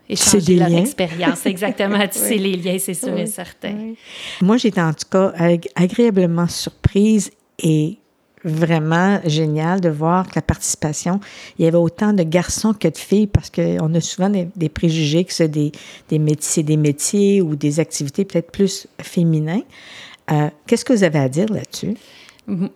[0.08, 1.46] échanger leur expérience.
[1.46, 3.94] Exactement, tisser les liens, c'est sûr et certain.
[4.40, 5.32] Moi, j'étais en tout cas
[5.74, 7.98] agréablement surprise et
[8.44, 11.20] vraiment génial de voir que la participation,
[11.58, 15.24] il y avait autant de garçons que de filles parce qu'on a souvent des, préjugés
[15.24, 15.72] que c'est des,
[16.12, 19.62] métiers, des métiers ou des activités peut-être plus féminins.
[20.30, 21.96] Euh, Qu'est-ce que vous avez à dire là-dessus?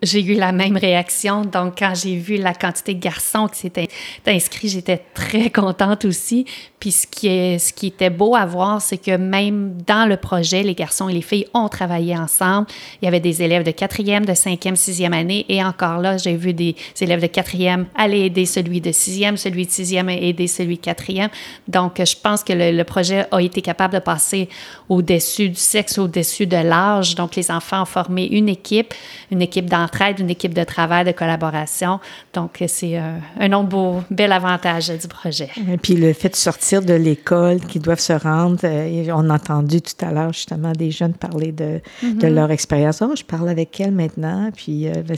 [0.02, 1.44] J'ai eu la même réaction.
[1.44, 3.88] Donc, quand j'ai vu la quantité de garçons qui s'étaient
[4.26, 6.44] inscrits, j'étais très contente aussi.
[6.80, 7.28] Puis, ce qui,
[7.58, 11.12] ce qui était beau à voir, c'est que même dans le projet, les garçons et
[11.12, 12.66] les filles ont travaillé ensemble.
[13.00, 15.46] Il y avait des élèves de quatrième, de cinquième, sixième année.
[15.48, 19.66] Et encore là, j'ai vu des élèves de quatrième aller aider celui de sixième, celui
[19.66, 21.30] de sixième aider celui de quatrième.
[21.68, 24.48] Donc, je pense que le projet a été capable de passer
[24.88, 27.14] au-dessus du sexe, au-dessus de l'âge.
[27.14, 28.94] Donc, les enfants ont formé une équipe,
[29.30, 32.00] une équipe d'entraide, une équipe de travail, de collaboration.
[32.32, 35.50] Donc, c'est un, autre beau, bel avantage du projet.
[35.70, 39.34] Et puis, le fait de sortir de l'école, qu'ils doivent se rendre, euh, on a
[39.34, 42.34] entendu tout à l'heure justement des jeunes parler de, de mm-hmm.
[42.34, 43.02] leur expérience.
[43.02, 45.16] Oh, je parle avec elle maintenant, puis euh, ben,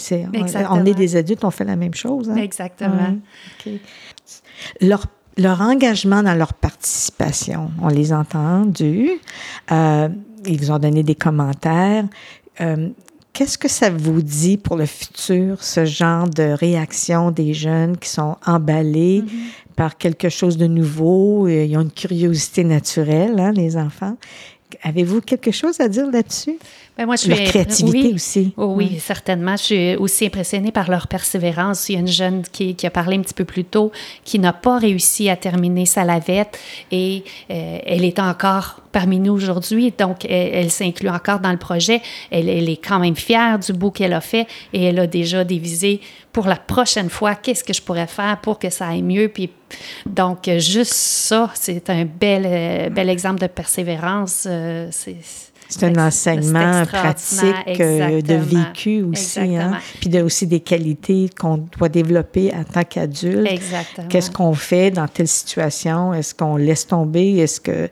[0.71, 2.31] on, est des adultes, on fait la même chose.
[2.31, 2.37] Hein?
[2.37, 3.17] Exactement.
[4.81, 5.07] Leur
[5.39, 9.13] leur engagement dans leur participation, on les a entendus.
[9.71, 10.09] Euh,
[10.45, 12.05] ils vous ont donné des commentaires.
[13.33, 18.09] Qu'est-ce que ça vous dit pour le futur, ce genre de réaction des jeunes qui
[18.09, 19.75] sont emballés mm-hmm.
[19.77, 21.49] par quelque chose de nouveau?
[21.49, 24.17] Ils ont une curiosité naturelle, hein, les enfants.
[24.83, 26.59] Avez-vous quelque chose à dire là-dessus?
[26.99, 28.53] Moi, je leur créativité aussi.
[28.57, 29.57] Oh, oui, certainement.
[29.57, 31.89] Je suis aussi impressionnée par leur persévérance.
[31.89, 33.91] Il y a une jeune qui, qui a parlé un petit peu plus tôt
[34.25, 36.59] qui n'a pas réussi à terminer sa lavette
[36.91, 39.93] et euh, elle est encore parmi nous aujourd'hui.
[39.99, 42.03] Donc, elle, s'inclut encore dans le projet.
[42.31, 45.45] Elle, elle, est quand même fière du bout qu'elle a fait et elle a déjà
[45.45, 46.01] des visées
[46.33, 47.35] pour la prochaine fois.
[47.35, 49.29] Qu'est-ce que je pourrais faire pour que ça aille mieux?
[49.29, 49.51] Puis,
[50.05, 54.47] donc, juste ça, c'est un bel, euh, bel exemple de persévérance.
[54.47, 55.17] Euh, c'est
[55.69, 59.79] c'est un enseignement pratique euh, de vécu aussi, hein?
[60.01, 63.51] puis de, aussi des qualités qu'on doit développer en tant qu'adulte.
[63.51, 64.09] Exactement.
[64.09, 66.13] Qu'est-ce qu'on fait dans telle situation?
[66.13, 67.39] Est-ce qu'on laisse tomber?
[67.39, 67.89] Est-ce que...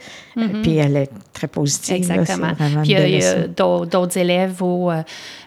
[0.47, 0.63] Mm-hmm.
[0.63, 1.97] Puis elle est très positive.
[1.97, 2.53] Exactement.
[2.83, 5.03] puis il y a, d'autres élèves où, euh,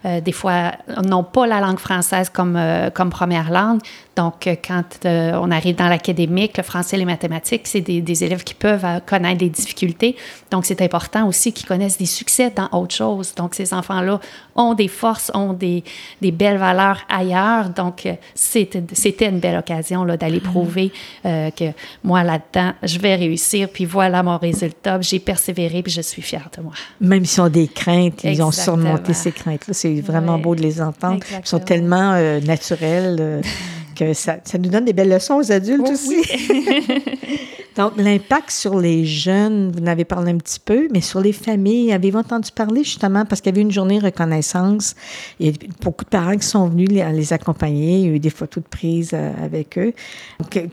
[0.05, 0.73] euh, des fois,
[1.03, 2.59] n'ont pas la langue française comme,
[2.93, 3.79] comme première langue.
[4.15, 8.43] Donc, quand on arrive dans l'académique, le français et les mathématiques, c'est des, des, élèves
[8.43, 10.15] qui peuvent connaître des difficultés.
[10.51, 13.33] Donc, c'est important aussi qu'ils connaissent des succès dans autre chose.
[13.35, 14.19] Donc, ces enfants-là
[14.55, 15.83] ont des forces, ont des,
[16.21, 17.69] des belles valeurs ailleurs.
[17.69, 20.41] Donc, euh, c'était une belle occasion d'aller mm-hmm.
[20.41, 20.91] prouver
[21.25, 21.65] euh, que
[22.03, 23.69] moi, là-dedans, je vais réussir.
[23.69, 24.82] Puis voilà mon résultat.
[25.01, 26.73] J'ai persévéré, puis je suis fière de moi.
[26.99, 29.73] Même s'ils ont des craintes, ils ont surmonté ces craintes-là.
[29.73, 31.19] C'est vraiment beau de les entendre.
[31.31, 33.41] Ils sont tellement euh, naturels
[33.93, 36.21] que ça, ça, nous donne des belles leçons aux adultes oh aussi.
[37.75, 41.33] Donc, l'impact sur les jeunes, vous en avez parlé un petit peu, mais sur les
[41.33, 44.95] familles, avez-vous entendu parler justement, parce qu'il y avait une journée reconnaissance,
[45.39, 48.11] il y a beaucoup de parents qui sont venus les, les accompagner, il y a
[48.11, 49.93] eu des photos de prise euh, avec eux.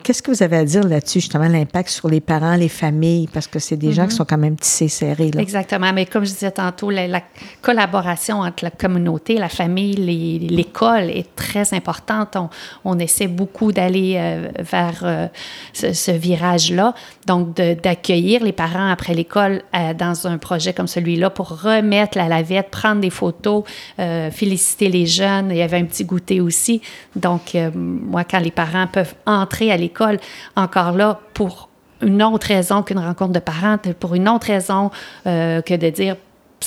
[0.02, 3.46] Qu'est-ce que vous avez à dire là-dessus, justement, l'impact sur les parents, les familles, parce
[3.46, 4.16] que c'est des gens qui mm-hmm.
[4.16, 5.30] sont quand même tissés serrés.
[5.30, 5.40] Là.
[5.40, 7.22] Exactement, mais comme je disais tantôt, la,
[7.62, 12.36] collaboration entre la communauté, la famille, l'école est très importante.
[12.36, 12.50] On,
[12.84, 15.26] on essaie beaucoup d'aller euh, vers euh,
[15.72, 16.94] ce, virage-là
[17.26, 22.28] donc d'accueillir les parents après l'école euh, dans un projet comme celui-là pour remettre la
[22.28, 23.64] lavette, prendre des photos,
[23.96, 25.50] féliciter les jeunes.
[25.50, 26.80] Il y avait un petit goûter aussi.
[27.16, 30.18] Donc, moi, quand les parents peuvent entrer à l'école,
[30.56, 31.68] encore là, pour
[32.02, 34.90] une autre raison qu'une rencontre de parents, pour une autre raison
[35.24, 36.16] que de dire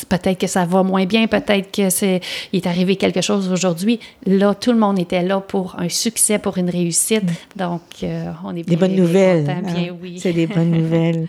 [0.10, 2.22] peut-être que ça va moins bien, peut-être que c'est
[2.52, 4.00] il est arrivé quelque chose aujourd'hui.
[4.26, 7.24] Là, tout le monde était là pour un succès, pour une réussite.
[7.56, 9.50] Donc, euh, on est des bonnes nouvelles.
[9.50, 9.96] Hein?
[10.02, 10.20] oui.
[10.20, 11.28] C'est des bonnes nouvelles.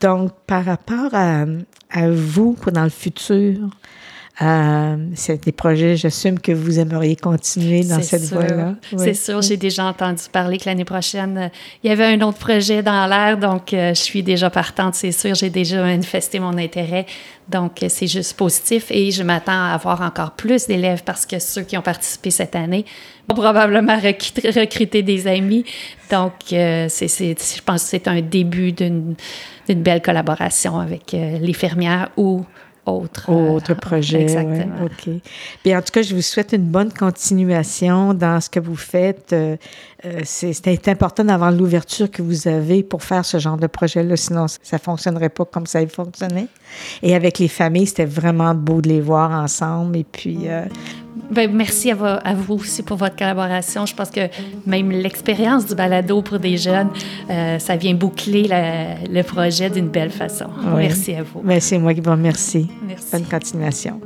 [0.00, 1.44] Donc, par rapport à,
[1.90, 3.70] à vous pour dans le futur,
[4.40, 8.76] euh, c'est des projets, j'assume que vous aimeriez continuer dans cette voie-là.
[8.96, 11.48] C'est sûr, j'ai déjà entendu parler que l'année prochaine, euh,
[11.82, 15.10] il y avait un autre projet dans l'air, donc euh, je suis déjà partante, c'est
[15.10, 17.04] sûr, j'ai déjà manifesté mon intérêt,
[17.48, 21.62] donc c'est juste positif et je m'attends à avoir encore plus d'élèves parce que ceux
[21.62, 22.84] qui ont participé cette année
[23.28, 25.64] vont probablement recruter des amis,
[26.12, 29.16] donc c'est, je pense que c'est un début d'une,
[29.68, 32.44] d'une belle collaboration avec les fermières ou
[32.90, 34.22] autre, autre projet.
[34.22, 34.84] Exactement.
[34.84, 35.14] OK.
[35.64, 39.32] Bien, en tout cas, je vous souhaite une bonne continuation dans ce que vous faites.
[39.32, 39.56] Euh,
[40.04, 44.46] euh, c'est important d'avoir l'ouverture que vous avez pour faire ce genre de projet-là, sinon
[44.46, 46.46] ça ne fonctionnerait pas comme ça a fonctionné.
[47.02, 49.96] Et avec les familles, c'était vraiment beau de les voir ensemble.
[49.96, 50.46] Et puis.
[51.32, 53.86] Ben, merci à, vous aussi pour votre collaboration.
[53.86, 54.28] Je pense que
[54.66, 56.90] même l'expérience du balado pour des jeunes,
[57.28, 60.46] ça vient boucler le projet d'une belle façon.
[60.76, 61.40] Merci à vous.
[61.42, 62.70] Ben, c'est moi qui vous remercie.
[62.86, 63.06] Merci.
[63.12, 64.00] Bonne continuation.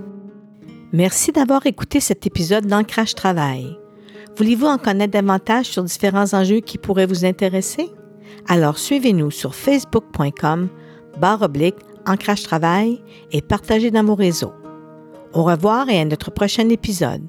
[0.92, 3.76] Merci d'avoir écouté cet épisode d'Ancrage Travail.
[4.36, 7.90] Voulez-vous en connaître davantage sur différents enjeux qui pourraient vous intéresser?
[8.48, 10.68] Alors suivez-nous sur facebook.com
[11.18, 11.76] barre oblique
[12.06, 14.52] Ancrage Travail et partagez dans vos réseaux.
[15.32, 17.22] Au revoir et à notre prochain épisode.